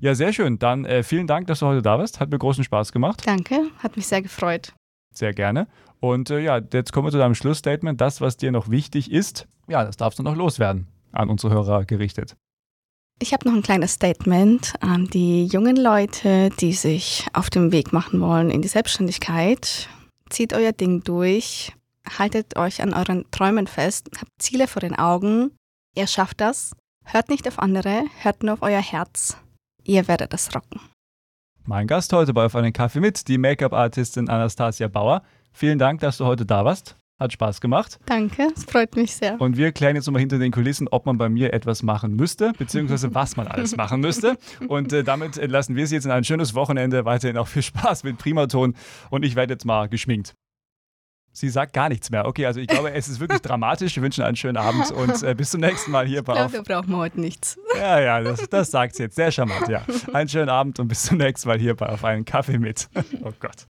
Ja, 0.00 0.14
sehr 0.14 0.32
schön. 0.32 0.58
Dann 0.58 0.86
äh, 0.86 1.02
vielen 1.02 1.26
Dank, 1.26 1.46
dass 1.46 1.58
du 1.60 1.66
heute 1.66 1.82
da 1.82 1.98
bist. 1.98 2.20
Hat 2.20 2.30
mir 2.30 2.38
großen 2.38 2.64
Spaß 2.64 2.92
gemacht. 2.92 3.22
Danke, 3.26 3.66
hat 3.78 3.96
mich 3.96 4.06
sehr 4.06 4.22
gefreut. 4.22 4.72
Sehr 5.14 5.34
gerne. 5.34 5.68
Und 6.00 6.30
äh, 6.30 6.40
ja, 6.40 6.60
jetzt 6.72 6.92
kommen 6.92 7.06
wir 7.06 7.12
zu 7.12 7.18
deinem 7.18 7.34
Schlussstatement. 7.34 8.00
Das, 8.00 8.20
was 8.20 8.38
dir 8.38 8.50
noch 8.50 8.70
wichtig 8.70 9.10
ist, 9.10 9.46
ja, 9.68 9.84
das 9.84 9.98
darfst 9.98 10.18
du 10.18 10.22
noch 10.22 10.36
loswerden, 10.36 10.86
an 11.12 11.28
unsere 11.28 11.52
Hörer 11.52 11.84
gerichtet. 11.84 12.36
Ich 13.22 13.34
habe 13.34 13.46
noch 13.46 13.54
ein 13.54 13.62
kleines 13.62 13.92
Statement 13.92 14.72
an 14.80 15.08
die 15.08 15.44
jungen 15.44 15.76
Leute, 15.76 16.48
die 16.58 16.72
sich 16.72 17.26
auf 17.34 17.50
dem 17.50 17.70
Weg 17.70 17.92
machen 17.92 18.22
wollen 18.22 18.50
in 18.50 18.62
die 18.62 18.68
Selbstständigkeit. 18.68 19.90
Zieht 20.30 20.54
euer 20.54 20.72
Ding 20.72 21.04
durch, 21.04 21.74
haltet 22.18 22.56
euch 22.56 22.80
an 22.82 22.94
euren 22.94 23.30
Träumen 23.30 23.66
fest, 23.66 24.08
habt 24.18 24.30
Ziele 24.38 24.66
vor 24.66 24.80
den 24.80 24.98
Augen. 24.98 25.50
Ihr 25.94 26.06
schafft 26.06 26.40
das. 26.40 26.72
Hört 27.04 27.28
nicht 27.28 27.46
auf 27.46 27.58
andere, 27.58 28.04
hört 28.22 28.42
nur 28.42 28.54
auf 28.54 28.62
euer 28.62 28.80
Herz. 28.80 29.36
Ihr 29.90 30.06
werdet 30.06 30.32
es 30.32 30.54
rocken. 30.54 30.80
Mein 31.64 31.88
Gast 31.88 32.12
heute 32.12 32.32
bei 32.32 32.44
Auf 32.44 32.54
einen 32.54 32.72
Kaffee 32.72 33.00
mit, 33.00 33.26
die 33.26 33.38
Make-up-Artistin 33.38 34.28
Anastasia 34.28 34.86
Bauer. 34.86 35.22
Vielen 35.52 35.80
Dank, 35.80 35.98
dass 35.98 36.18
du 36.18 36.26
heute 36.26 36.46
da 36.46 36.64
warst. 36.64 36.94
Hat 37.18 37.32
Spaß 37.32 37.60
gemacht. 37.60 37.98
Danke, 38.06 38.52
es 38.54 38.64
freut 38.66 38.94
mich 38.94 39.16
sehr. 39.16 39.40
Und 39.40 39.56
wir 39.56 39.72
klären 39.72 39.96
jetzt 39.96 40.06
nochmal 40.06 40.20
hinter 40.20 40.38
den 40.38 40.52
Kulissen, 40.52 40.86
ob 40.86 41.06
man 41.06 41.18
bei 41.18 41.28
mir 41.28 41.52
etwas 41.52 41.82
machen 41.82 42.14
müsste, 42.14 42.52
beziehungsweise 42.56 43.12
was 43.16 43.36
man 43.36 43.48
alles 43.48 43.76
machen 43.76 44.00
müsste. 44.00 44.38
Und 44.68 44.92
äh, 44.92 45.02
damit 45.02 45.34
lassen 45.34 45.74
wir 45.74 45.88
Sie 45.88 45.96
jetzt 45.96 46.04
in 46.04 46.12
ein 46.12 46.22
schönes 46.22 46.54
Wochenende. 46.54 47.04
Weiterhin 47.04 47.36
auch 47.36 47.48
viel 47.48 47.62
Spaß 47.62 48.04
mit 48.04 48.16
Primaton. 48.16 48.76
Und 49.10 49.24
ich 49.24 49.34
werde 49.34 49.54
jetzt 49.54 49.64
mal 49.64 49.88
geschminkt. 49.88 50.36
Sie 51.32 51.48
sagt 51.48 51.72
gar 51.72 51.88
nichts 51.88 52.10
mehr. 52.10 52.26
Okay, 52.26 52.46
also 52.46 52.60
ich 52.60 52.66
glaube, 52.66 52.92
es 52.92 53.08
ist 53.08 53.20
wirklich 53.20 53.40
dramatisch. 53.40 53.94
Wir 53.96 54.02
wünschen 54.02 54.24
einen 54.24 54.36
schönen 54.36 54.56
Abend 54.56 54.90
und 54.90 55.22
äh, 55.22 55.34
bis 55.34 55.50
zum 55.50 55.60
nächsten 55.60 55.90
Mal 55.90 56.06
hier 56.06 56.22
bei 56.22 56.32
Ich 56.32 56.38
glaube, 56.38 56.52
wir 56.52 56.62
brauchen 56.62 56.96
heute 56.96 57.20
nichts. 57.20 57.58
Ja, 57.76 58.00
ja, 58.00 58.20
das, 58.20 58.48
das 58.48 58.70
sagt 58.70 58.96
sie 58.96 59.04
jetzt. 59.04 59.16
Sehr 59.16 59.30
charmant, 59.30 59.68
ja. 59.68 59.84
Einen 60.12 60.28
schönen 60.28 60.48
Abend 60.48 60.80
und 60.80 60.88
bis 60.88 61.04
zum 61.04 61.18
nächsten 61.18 61.48
Mal 61.48 61.58
hier 61.58 61.76
bei 61.76 61.88
Auf 61.88 62.04
einen 62.04 62.24
Kaffee 62.24 62.58
mit. 62.58 62.88
Oh 63.22 63.32
Gott. 63.38 63.66